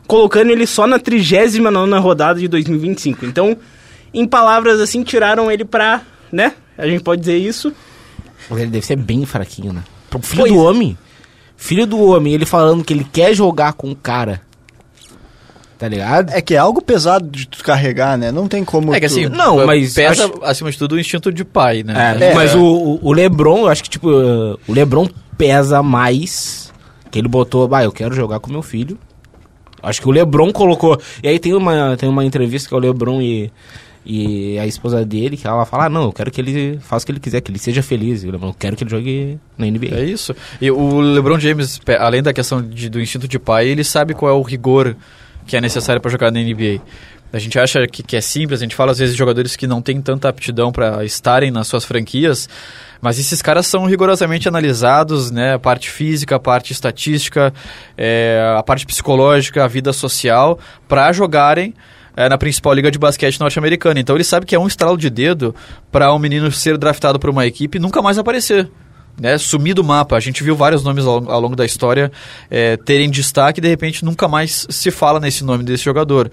[0.06, 3.26] colocando ele só na 39 rodada de 2025.
[3.26, 3.56] Então,
[4.14, 6.54] em palavras assim, tiraram ele pra, né?
[6.78, 7.74] A gente pode dizer isso.
[8.52, 9.84] Ele deve ser bem fraquinho, né?
[10.10, 10.98] Pro filho pois do homem.
[11.56, 14.42] Filho do homem, ele falando que ele quer jogar com o cara
[15.82, 16.30] Tá ligado?
[16.30, 18.32] É que é algo pesado de tu carregar, né?
[18.32, 18.94] Não tem como.
[18.94, 19.96] É que assim, não, mas.
[19.96, 20.44] Pesa, acho...
[20.44, 22.20] acima de tudo, o instinto de pai, né?
[22.20, 22.36] É, é.
[22.36, 26.72] mas o, o Lebron, eu acho que, tipo, o Lebron pesa mais.
[27.10, 28.96] Que ele botou, bah, eu quero jogar com meu filho.
[29.82, 31.02] Acho que o Lebron colocou.
[31.24, 33.52] E aí tem uma, tem uma entrevista que é o Lebron e,
[34.06, 37.06] e a esposa dele, que ela fala: ah, não, eu quero que ele faça o
[37.08, 38.24] que ele quiser, que ele seja feliz.
[38.24, 39.96] Eu, eu quero que ele jogue na NBA.
[39.96, 40.36] É isso.
[40.62, 44.30] E o LeBron James, além da questão de, do instinto de pai, ele sabe qual
[44.30, 44.96] é o rigor
[45.46, 46.82] que é necessário para jogar na NBA.
[47.34, 49.66] A gente acha que, que, é simples, a gente fala às vezes de jogadores que
[49.66, 52.50] não têm tanta aptidão para estarem nas suas franquias,
[53.00, 55.54] mas esses caras são rigorosamente analisados, né?
[55.54, 57.54] A parte física, a parte estatística,
[57.98, 61.74] é, a parte psicológica, a vida social, para jogarem
[62.18, 64.00] é, na principal liga de basquete norte-americana.
[64.00, 65.56] Então ele sabe que é um estralo de dedo
[65.90, 68.70] para um menino ser draftado por uma equipe e nunca mais aparecer.
[69.22, 70.18] Né, sumir do mapa.
[70.18, 72.12] A gente viu vários nomes ao, ao longo da história
[72.50, 76.32] é, terem destaque e de repente nunca mais se fala nesse nome desse jogador.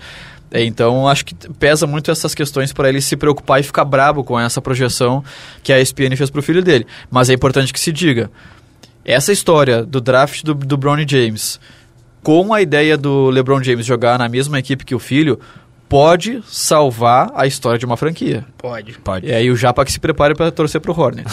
[0.51, 4.25] É, então, acho que pesa muito essas questões para ele se preocupar e ficar brabo
[4.25, 5.23] com essa projeção
[5.63, 6.87] que a ESPN fez para o filho dele.
[7.11, 8.31] Mas é importante que se diga,
[9.05, 11.61] essa história do draft do, do James,
[12.23, 15.39] com a ideia do LeBron James jogar na mesma equipe que o filho,
[15.89, 18.45] pode salvar a história de uma franquia.
[18.59, 18.99] Pode.
[18.99, 19.27] Pode.
[19.27, 21.27] E aí o Japa que se prepare para torcer pro Hornet.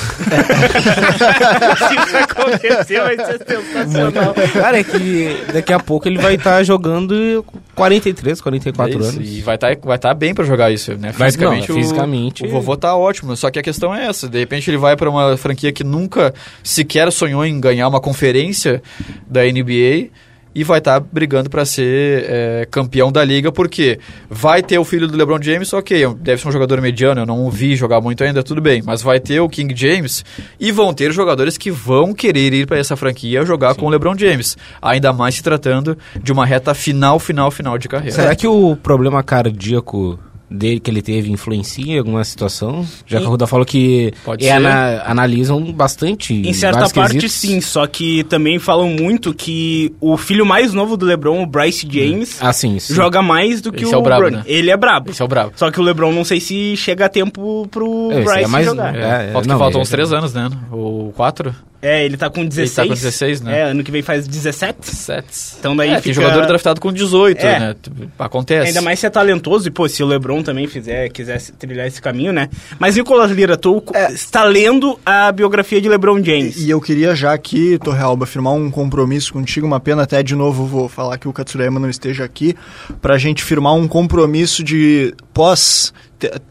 [1.76, 4.34] Se isso acontecer, vai ser sensacional.
[4.54, 7.46] Cara, é que daqui a pouco ele vai estar tá jogando
[7.76, 9.30] 43, 44 é anos.
[9.30, 11.12] E vai estar tá, vai tá bem para jogar isso, né?
[11.12, 14.40] Fisicamente, não, fisicamente o, o, vovô tá ótimo, só que a questão é essa, de
[14.40, 16.34] repente ele vai para uma franquia que nunca
[16.64, 18.82] sequer sonhou em ganhar uma conferência
[19.28, 20.10] da NBA
[20.56, 24.00] e vai estar tá brigando para ser é, campeão da liga, porque
[24.30, 27.46] vai ter o filho do LeBron James, ok, deve ser um jogador mediano, eu não
[27.46, 30.24] o vi jogar muito ainda, tudo bem, mas vai ter o King James
[30.58, 33.82] e vão ter jogadores que vão querer ir para essa franquia jogar Sim.
[33.82, 37.90] com o LeBron James, ainda mais se tratando de uma reta final, final, final de
[37.90, 38.16] carreira.
[38.16, 40.18] Será que o problema cardíaco
[40.50, 42.86] dele que ele teve influencia em alguma situação?
[43.06, 46.34] Já que a Ruda falou que é, ana, analisam bastante.
[46.34, 47.32] Em certa parte, quesitos.
[47.34, 47.62] sim.
[47.62, 52.38] Só que também falam muito que o filho mais novo do LeBron, o Bryce James,
[52.42, 52.94] ah, sim, sim.
[52.94, 54.44] joga mais do que Esse o, é o brabo, né?
[54.46, 55.12] Ele é brabo.
[55.12, 55.54] Esse é o brabo.
[55.56, 58.66] Só que o LeBron não sei se chega a tempo pro é, Bryce é mais,
[58.66, 58.96] jogar.
[58.96, 60.50] É, é, Falta não, faltam uns três anos, né?
[60.72, 61.54] Ou quatro?
[61.86, 62.78] É, ele tá com 16.
[62.78, 63.60] Ele tá com 16, né?
[63.60, 64.80] É, ano que vem faz 17.
[64.82, 65.56] 17.
[65.60, 66.04] Então daí é, fica...
[66.04, 67.60] tem jogador draftado com 18, é.
[67.60, 67.76] né?
[68.18, 68.70] Acontece.
[68.70, 72.02] Ainda mais se é talentoso e, pô, se o LeBron também fizer, quiser trilhar esse
[72.02, 72.50] caminho, né?
[72.80, 74.12] Mas, Nicolas Lira, tu é.
[74.12, 76.58] está lendo a biografia de LeBron James.
[76.58, 80.66] E, eu queria já aqui, Torrealba, firmar um compromisso contigo, uma pena até de novo
[80.66, 82.56] vou falar que o Katsurayama não esteja aqui,
[83.02, 85.94] pra gente firmar um compromisso de pós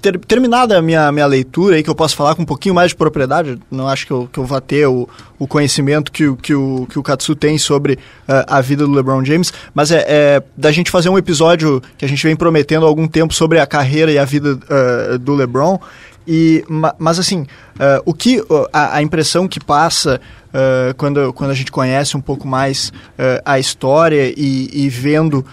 [0.03, 2.91] ter, terminada a minha, minha leitura aí, que eu posso falar com um pouquinho mais
[2.91, 5.09] de propriedade, não acho que eu, que eu vá ter o,
[5.39, 9.25] o conhecimento que, que, o, que o Katsu tem sobre uh, a vida do LeBron
[9.25, 12.89] James, mas é, é, da gente fazer um episódio que a gente vem prometendo há
[12.89, 15.81] algum tempo sobre a carreira e a vida uh, do LeBron.
[16.27, 16.65] E,
[16.99, 20.19] mas assim, uh, o que a, a, impressão que passa
[20.49, 25.45] uh, quando, quando a gente conhece um pouco mais uh, a história e, e vendo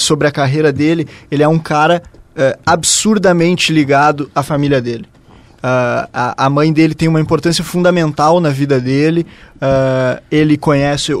[0.00, 2.02] sobre a carreira dele, ele é um cara
[2.36, 5.06] uh, absurdamente ligado à família dele.
[5.56, 9.26] Uh, a, a, mãe dele tem uma importância fundamental na vida dele.
[9.56, 11.18] Uh, ele conhece, o,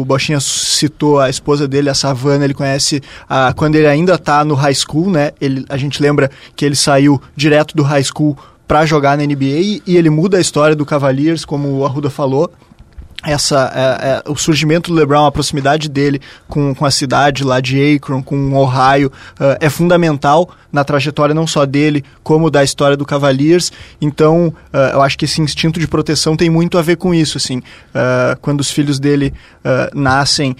[0.00, 4.44] o Bochinha citou a esposa dele, a Savana, ele conhece uh, quando ele ainda está
[4.44, 5.30] no high school, né?
[5.40, 8.36] Ele, a gente lembra que ele saiu direto do high school
[8.66, 12.52] para jogar na NBA e, ele muda a história do Cavaliers, como o Arruda falou
[13.22, 17.60] essa é, é, o surgimento do LeBron, a proximidade dele com, com a cidade lá
[17.60, 22.96] de Akron, com Ohio, uh, é fundamental na trajetória não só dele, como da história
[22.96, 23.72] do Cavaliers.
[24.00, 27.36] Então, uh, eu acho que esse instinto de proteção tem muito a ver com isso.
[27.36, 29.34] Assim, uh, quando os filhos dele
[29.92, 30.56] nascem,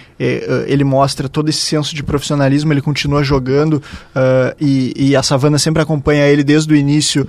[0.66, 3.82] ele mostra todo esse senso de profissionalismo, ele continua jogando
[4.60, 7.26] e, e, a Savana sempre acompanha ele desde o início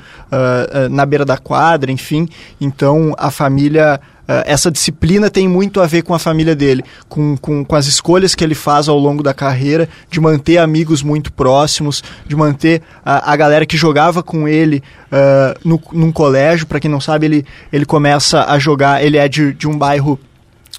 [0.89, 2.27] na beira da quadra, enfim.
[2.59, 4.01] Então, a família
[4.45, 8.35] essa disciplina tem muito a ver com a família dele, com, com, com as escolhas
[8.35, 13.31] que ele faz ao longo da carreira, de manter amigos muito próximos, de manter a,
[13.31, 16.67] a galera que jogava com ele uh, no, num colégio.
[16.67, 20.19] Para quem não sabe, ele, ele começa a jogar, ele é de, de um bairro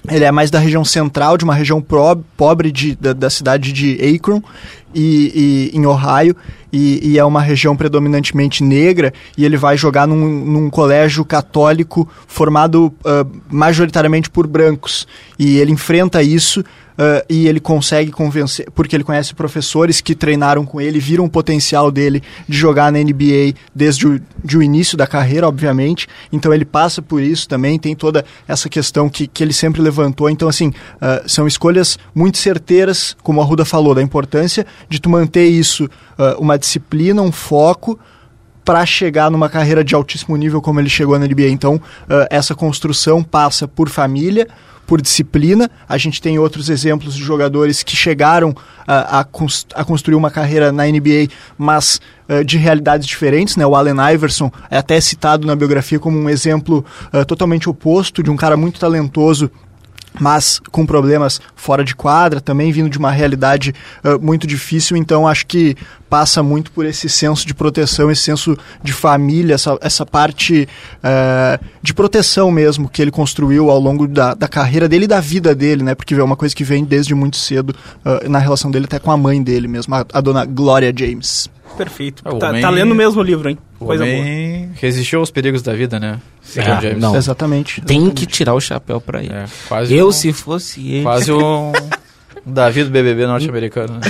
[0.09, 1.81] ele é mais da região central, de uma região
[2.35, 4.41] pobre de, da, da cidade de Akron,
[4.93, 6.35] e, e em Ohio,
[6.71, 12.09] e, e, é uma região predominantemente negra, e ele vai jogar num, num colégio católico
[12.27, 15.07] formado uh, majoritariamente por brancos.
[15.37, 16.63] E ele enfrenta isso
[16.93, 21.29] Uh, e ele consegue convencer, porque ele conhece professores que treinaram com ele, viram o
[21.29, 26.07] potencial dele de jogar na NBA desde o, de o início da carreira, obviamente.
[26.31, 30.29] Então ele passa por isso também, tem toda essa questão que, que ele sempre levantou.
[30.29, 35.09] Então, assim, uh, são escolhas muito certeiras, como a Ruda falou, da importância de tu
[35.09, 37.99] manter isso, uh, uma disciplina, um foco
[38.63, 41.49] para chegar numa carreira de altíssimo nível como ele chegou na NBA.
[41.49, 41.81] Então,
[42.29, 44.47] essa construção passa por família,
[44.85, 45.69] por disciplina.
[45.87, 48.55] A gente tem outros exemplos de jogadores que chegaram
[48.87, 49.25] a, a,
[49.75, 51.27] a construir uma carreira na NBA,
[51.57, 53.55] mas uh, de realidades diferentes.
[53.55, 53.65] Né?
[53.65, 58.29] O Allen Iverson é até citado na biografia como um exemplo uh, totalmente oposto de
[58.29, 59.49] um cara muito talentoso
[60.19, 65.27] mas com problemas fora de quadra, também vindo de uma realidade uh, muito difícil, então
[65.27, 65.75] acho que
[66.09, 70.67] passa muito por esse senso de proteção, esse senso de família, essa, essa parte
[70.99, 75.19] uh, de proteção mesmo que ele construiu ao longo da, da carreira dele e da
[75.19, 75.95] vida dele, né?
[75.95, 77.71] Porque é uma coisa que vem desde muito cedo
[78.05, 81.49] uh, na relação dele até com a mãe dele mesmo, a, a dona Gloria James.
[81.77, 82.21] Perfeito.
[82.25, 82.61] É, tá, homem...
[82.61, 83.57] tá, lendo mesmo o livro, hein?
[83.79, 84.23] O Coisa boa.
[84.75, 86.19] resistiu aos perigos da vida, né?
[86.55, 86.99] É, James.
[86.99, 87.15] Não.
[87.15, 89.33] Exatamente, exatamente, Tem que tirar o chapéu pra ele.
[89.33, 89.45] É,
[89.89, 91.03] Eu, um, se fosse ele.
[91.03, 91.71] Quase um
[92.45, 93.93] Davi do BBB norte-americano.
[93.93, 94.01] Né?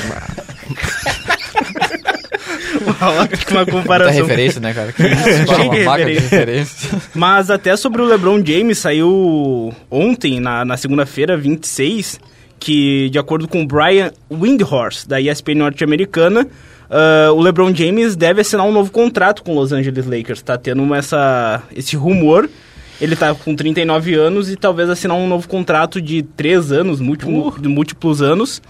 [3.51, 4.14] uma comparação.
[4.14, 4.91] Muita referência, né, cara?
[4.91, 5.03] Que
[5.84, 6.22] uma referência.
[6.22, 7.01] referência.
[7.14, 12.20] Mas até sobre o LeBron James, saiu ontem, na, na segunda-feira, 26,
[12.59, 16.47] que, de acordo com o Brian Windhorst, da ESPN norte-americana,
[16.89, 20.41] uh, o LeBron James deve assinar um novo contrato com o Los Angeles Lakers.
[20.41, 22.49] Tá tendo essa, esse rumor.
[23.01, 27.49] Ele tá com 39 anos e talvez assinar um novo contrato de 3 anos, múltiplo,
[27.49, 27.59] uh.
[27.59, 28.61] de múltiplos anos.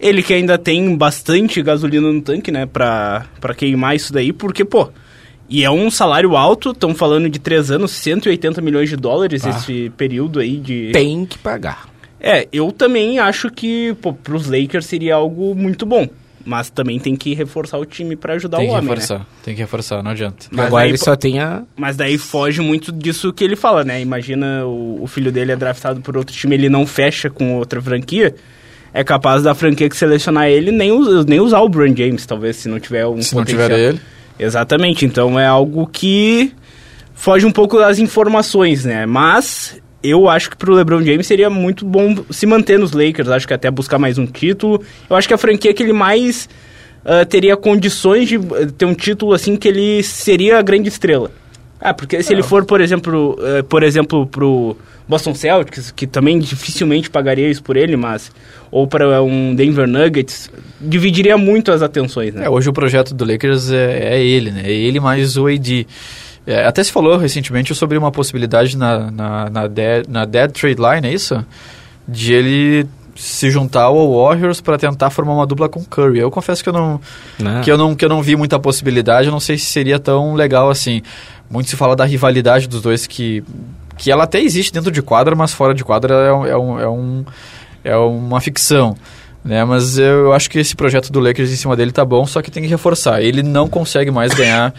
[0.00, 4.64] Ele que ainda tem bastante gasolina no tanque, né, pra, pra queimar isso daí, porque,
[4.64, 4.88] pô,
[5.48, 9.50] e é um salário alto, estão falando de 3 anos, 180 milhões de dólares ah.
[9.50, 10.90] esse período aí de...
[10.92, 11.88] Tem que pagar.
[12.20, 16.08] É, eu também acho que, pô, pros Lakers seria algo muito bom.
[16.48, 19.26] Mas também tem que reforçar o time para ajudar tem o homem, reforçar, né?
[19.44, 20.46] Tem que reforçar, não adianta.
[20.50, 21.62] Mas Agora daí, ele só tem a...
[21.76, 24.00] Mas daí foge muito disso que ele fala, né?
[24.00, 27.82] Imagina o, o filho dele é draftado por outro time, ele não fecha com outra
[27.82, 28.34] franquia
[28.92, 30.90] é capaz da franquia que selecionar ele nem,
[31.26, 33.68] nem usar o Brand James, talvez, se não tiver um Se potencial.
[33.68, 34.00] não tiver ele.
[34.38, 36.52] Exatamente, então é algo que
[37.14, 39.04] foge um pouco das informações, né?
[39.04, 43.46] Mas eu acho que pro LeBron James seria muito bom se manter nos Lakers, acho
[43.46, 44.82] que até buscar mais um título.
[45.08, 46.48] Eu acho que a franquia que ele mais
[47.04, 51.30] uh, teria condições de uh, ter um título assim que ele seria a grande estrela.
[51.80, 54.76] Ah, porque se ele for, por exemplo, uh, por exemplo, pro
[55.08, 58.32] Boston Celtics, que também dificilmente pagaria isso por ele, mas
[58.70, 62.46] ou para um Denver Nuggets, dividiria muito as atenções, né?
[62.46, 64.62] É, hoje o projeto do Lakers é, é ele, né?
[64.64, 65.86] É ele mais o AD.
[66.48, 70.80] É, até se falou recentemente sobre uma possibilidade na, na, na, dead, na dead trade
[70.80, 71.44] line, é isso?
[72.08, 76.20] De ele se juntar ao Warriors para tentar formar uma dupla com Curry.
[76.20, 76.98] Eu confesso que eu não,
[77.38, 79.98] não, que eu não que eu não vi muita possibilidade, eu não sei se seria
[79.98, 81.02] tão legal assim.
[81.50, 83.44] Muito se fala da rivalidade dos dois que
[83.98, 86.80] que ela até existe dentro de quadra, mas fora de quadra é um, é um,
[86.80, 87.24] é, um,
[87.84, 88.96] é uma ficção.
[89.44, 89.62] Né?
[89.66, 92.50] Mas eu acho que esse projeto do Lakers em cima dele tá bom, só que
[92.50, 93.20] tem que reforçar.
[93.20, 94.72] Ele não consegue mais ganhar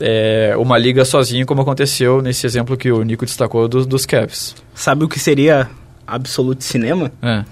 [0.00, 4.54] é, uma liga sozinho, como aconteceu nesse exemplo que o Nico destacou do, dos Cavs.
[4.74, 5.68] Sabe o que seria
[6.06, 7.10] absoluto cinema?
[7.22, 7.44] É.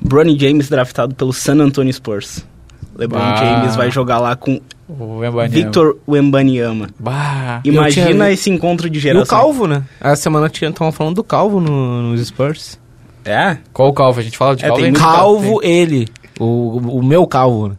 [0.00, 2.44] Bronny James draftado pelo San Antonio Spurs.
[2.96, 3.36] LeBron ah.
[3.36, 4.60] James vai jogar lá com
[5.48, 6.88] Victor Wembanyama.
[6.98, 7.60] Bah.
[7.64, 9.22] Imagina esse encontro de geração.
[9.22, 9.82] E o Calvo, né?
[10.00, 12.78] A semana estavam falando do Calvo no, nos Spurs.
[13.24, 13.56] É?
[13.72, 14.20] Qual o Calvo?
[14.20, 14.92] A gente fala de é, Calvo?
[14.92, 16.08] Calvo, ele.
[16.38, 17.76] O, o meu Calvo.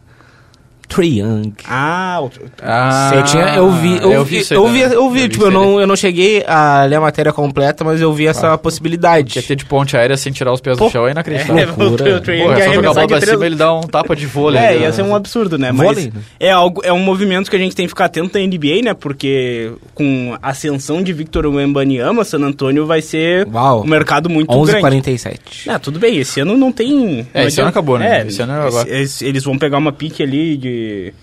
[0.88, 1.52] Trey Young.
[1.68, 2.30] Ah, o...
[2.62, 5.50] ah eu, tinha, eu vi, eu, eu vi, vi eu vi, eu vi, tipo, eu
[5.50, 9.34] não, eu não cheguei a ler a matéria completa, mas eu vi essa ah, possibilidade.
[9.34, 11.62] Quer ter de ponte aérea sem tirar os pés Pô, do chão é inacreditável.
[11.62, 13.30] É, o, o Trey Young é só jogar a bola pra três...
[13.30, 14.60] cima ele dá um tapa de vôlei.
[14.60, 14.78] É, né?
[14.80, 15.72] ia ser um absurdo, né?
[15.72, 16.20] Vôlei, mas né?
[16.38, 18.94] é algo, é um movimento que a gente tem que ficar atento na NBA, né?
[18.94, 23.82] Porque com a ascensão de Victor Wembanyama, San Antonio vai ser Uau.
[23.82, 24.80] um mercado muito 11, grande.
[24.82, 25.70] 47.
[25.70, 27.26] É, tudo bem, esse ano não tem...
[27.32, 28.20] É, esse ano acabou, né?
[28.20, 28.88] É, esse ano é agora.
[28.88, 31.14] Eles vão pegar uma pique ali de de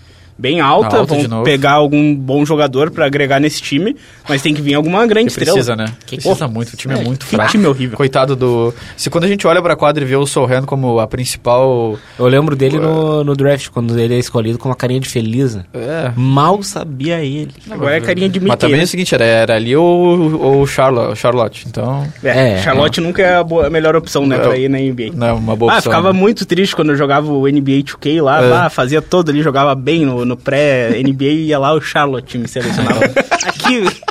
[0.42, 3.94] bem alta, alta vão pegar algum bom jogador para agregar nesse time,
[4.28, 5.52] mas tem que vir alguma grande que estrela.
[5.52, 5.84] Precisa, né?
[6.04, 7.52] Que precisa muito, o time é, é muito fraco.
[7.52, 7.96] time horrível.
[7.96, 8.74] Coitado do...
[8.96, 11.96] Se quando a gente olha pra quadra e vê o Sorrento como a principal...
[12.18, 15.54] Eu lembro dele no, no draft, quando ele é escolhido com uma carinha de feliz.
[15.54, 15.64] Né?
[15.72, 16.12] É.
[16.16, 17.52] Mal sabia ele.
[17.70, 18.48] Agora é carinha de Mickey.
[18.48, 22.04] Mas também é o seguinte, era, era ali o, o Charlotte, Charlotte, então...
[22.24, 23.02] É, é Charlotte é.
[23.02, 25.12] nunca é a, boa, a, melhor opção, né, é, pra ir na NBA.
[25.14, 25.92] Não, uma boa ah, opção.
[25.92, 26.18] Ah, ficava né?
[26.18, 28.48] muito triste quando eu jogava o NBA 2K lá, é.
[28.48, 32.38] lá fazia todo ali, jogava bem no, no pré NBA e ia lá o Charlotte
[32.38, 33.00] me selecionava.
[33.46, 33.84] Aqui,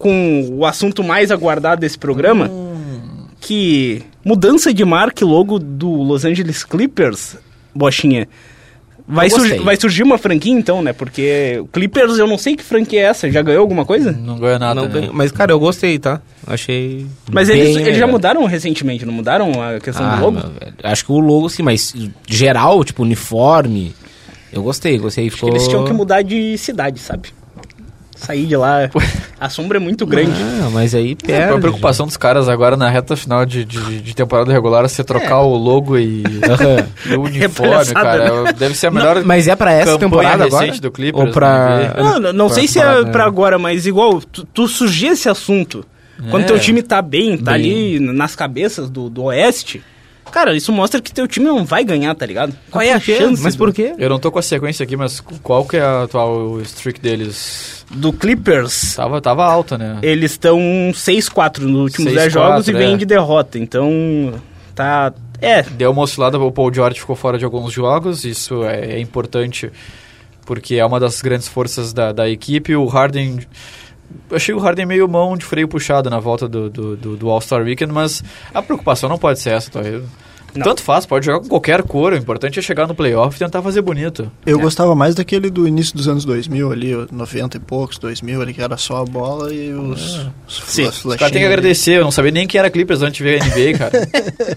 [0.00, 3.26] com o assunto mais aguardado desse programa, hum.
[3.38, 7.36] que mudança de marca e logo do Los Angeles Clippers,
[7.74, 8.26] Bochinha.
[9.06, 10.92] Vai, vai surgir uma franquia então, né?
[10.92, 13.30] Porque o Clippers, eu não sei que franquia é essa.
[13.30, 14.12] Já ganhou alguma coisa?
[14.12, 14.80] Não ganhou nada.
[14.80, 15.10] Não né?
[15.12, 16.22] Mas, cara, eu gostei, tá?
[16.46, 17.06] Achei.
[17.30, 20.38] Mas eles, eles já mudaram recentemente, não mudaram a questão ah, do logo?
[20.82, 21.92] Acho que o logo sim, mas
[22.26, 23.94] geral, tipo, uniforme.
[24.52, 25.28] Eu gostei, gostei.
[25.28, 25.48] Ficou...
[25.48, 27.30] Acho que eles tinham que mudar de cidade, sabe?
[28.20, 28.90] Sair de lá.
[29.38, 30.40] A sombra é muito grande.
[30.40, 31.52] Ah, mas aí perde.
[31.52, 34.88] É, a preocupação dos caras agora na reta final de, de, de temporada regular é
[34.88, 35.44] você trocar é.
[35.44, 38.52] o logo e, e o uniforme, é cara.
[38.52, 39.16] Deve ser a melhor.
[39.16, 40.72] Não, mas é pra essa temporada agora?
[40.78, 41.26] do Clippers.
[41.26, 41.94] Ou pra...
[41.96, 45.28] Não, não, não pra sei se é pra agora, mas igual, tu, tu surgiu esse
[45.28, 45.84] assunto.
[46.28, 46.46] Quando é.
[46.46, 47.96] teu time tá bem, tá bem.
[47.96, 49.82] ali nas cabeças do, do Oeste.
[50.30, 52.54] Cara, isso mostra que teu time não vai ganhar, tá ligado?
[52.70, 53.42] Qual é a chance?
[53.42, 53.94] Mas por quê?
[53.98, 57.84] Eu não tô com a sequência aqui, mas qual que é a atual streak deles?
[57.90, 58.94] Do Clippers.
[58.94, 59.98] Tava, tava alta, né?
[60.02, 60.58] Eles estão
[60.92, 62.96] 6-4 nos últimos 10 jogos e vêm é.
[62.96, 63.58] de derrota.
[63.58, 64.34] Então,
[64.74, 65.12] tá...
[65.42, 65.62] É.
[65.62, 69.72] Deu uma oscilada, o Paul George ficou fora de alguns jogos, isso é, é importante
[70.50, 72.74] porque é uma das grandes forças da, da equipe.
[72.74, 73.38] O Harden
[74.30, 77.62] achei o Harden meio mão de freio puxado na volta do, do, do, do All-Star
[77.62, 79.80] Weekend, mas a preocupação não pode ser essa, tá?
[80.54, 80.64] Não.
[80.64, 82.12] Tanto faz, pode jogar com qualquer cor.
[82.12, 84.30] O importante é chegar no playoff e tentar fazer bonito.
[84.44, 84.62] Eu é.
[84.62, 88.62] gostava mais daquele do início dos anos 2000 ali, 90 e poucos, 2000 ali, que
[88.62, 90.26] era só a bola e os, é.
[90.46, 90.86] os Sim.
[90.86, 91.98] Os cara tem que agradecer.
[91.98, 94.08] Eu não sabia nem quem era Clippers antes de ver a NBA, cara.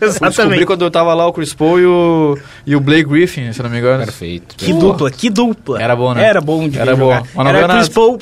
[0.02, 0.24] Exatamente.
[0.24, 3.52] Eu descobri quando eu tava lá o Chris Paul e o, e o Blake Griffin,
[3.54, 4.04] se não me engano.
[4.04, 4.56] Perfeito.
[4.56, 5.82] Que dupla, que dupla.
[5.82, 6.24] Era bom, né?
[6.24, 7.12] Era bom de Era bom.
[7.12, 8.20] Era Chris Paul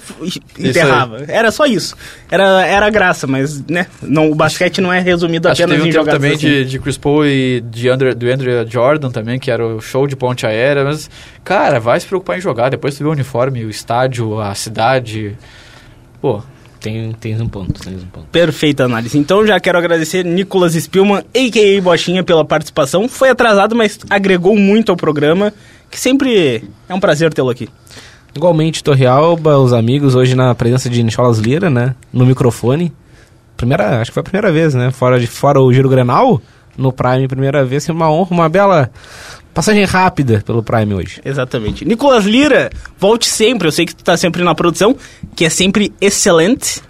[0.60, 1.26] enterrava.
[1.28, 1.96] Era só isso.
[2.30, 3.88] Era, era graça, mas, né?
[4.02, 6.48] Não, o basquete não é resumido Acho apenas em jogadas também assim.
[6.48, 10.08] de, de Chris Paul e de Andrew, do Andrew Jordan também, que era o show
[10.08, 11.10] de ponte aérea, mas,
[11.44, 12.70] cara, vai se preocupar em jogar.
[12.70, 15.38] Depois tu vê o uniforme, o estádio, a cidade.
[16.22, 16.42] Pô,
[16.82, 18.26] tem, tem um ponto, tem um ponto.
[18.32, 19.16] Perfeita análise.
[19.18, 21.82] Então já quero agradecer Nicolas Spillman, a.k.a.
[21.82, 23.08] Bochinha, pela participação.
[23.08, 25.54] Foi atrasado, mas agregou muito ao programa,
[25.92, 27.70] que sempre é um prazer tê-lo aqui.
[28.36, 31.96] Igualmente, Torre Alba, os amigos, hoje na presença de Nicholas Lira, né?
[32.12, 32.92] No microfone.
[33.56, 34.90] Primeira, acho que foi a primeira vez, né?
[34.90, 36.42] Fora, de, fora o Giro Grenal
[36.78, 37.88] no Prime primeira vez.
[37.88, 38.90] É uma honra, uma bela
[39.54, 41.22] passagem rápida pelo Prime hoje.
[41.24, 41.86] Exatamente.
[41.86, 43.68] Nicolas Lira, volte sempre.
[43.68, 44.96] Eu sei que tu tá sempre na produção,
[45.36, 46.82] que é sempre excelente.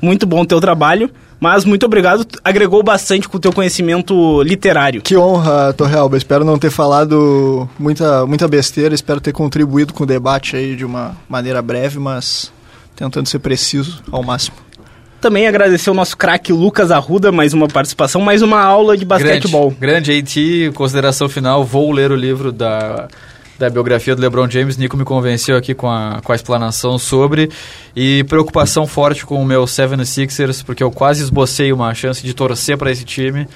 [0.00, 1.10] Muito bom o teu trabalho.
[1.42, 5.02] Mas muito obrigado, agregou bastante com o teu conhecimento literário.
[5.02, 6.16] Que honra, Torrealba.
[6.16, 10.84] Espero não ter falado muita, muita besteira, espero ter contribuído com o debate aí de
[10.84, 12.52] uma maneira breve, mas
[12.94, 14.56] tentando ser preciso ao máximo.
[15.22, 19.70] Também agradecer o nosso craque Lucas Arruda, mais uma participação, mais uma aula de basquetebol.
[19.70, 23.06] Grande, grande AT, consideração final, vou ler o livro da,
[23.56, 24.76] da biografia do LeBron James.
[24.76, 27.50] Nico me convenceu aqui com a, com a explanação sobre.
[27.94, 32.76] E preocupação forte com o meu 76ers, porque eu quase esbocei uma chance de torcer
[32.76, 33.46] para esse time.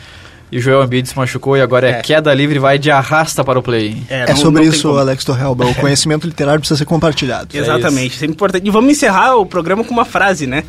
[0.52, 3.58] E Joel Embiid se machucou e agora é, é queda livre vai de arrasta para
[3.58, 4.04] o play.
[4.08, 5.66] É, é não, sobre não isso, Alex Torrelba.
[5.66, 7.48] O conhecimento literário precisa ser compartilhado.
[7.52, 8.64] Exatamente, é isso é importante.
[8.64, 10.62] E vamos encerrar o programa com uma frase, né?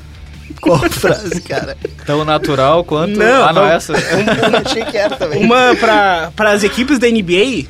[0.62, 1.78] Qual frase, cara?
[2.06, 3.18] Tão natural quanto.
[3.18, 3.94] Não, ah, não, não essa.
[3.98, 5.44] Um, achei que era também.
[5.44, 7.66] Uma para as equipes da NBA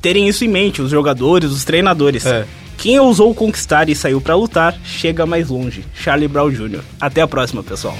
[0.00, 2.24] terem isso em mente, os jogadores, os treinadores.
[2.24, 2.46] É.
[2.78, 5.84] Quem ousou conquistar e saiu para lutar, chega mais longe.
[5.94, 6.80] Charlie Brown Jr.
[7.00, 7.96] Até a próxima, pessoal.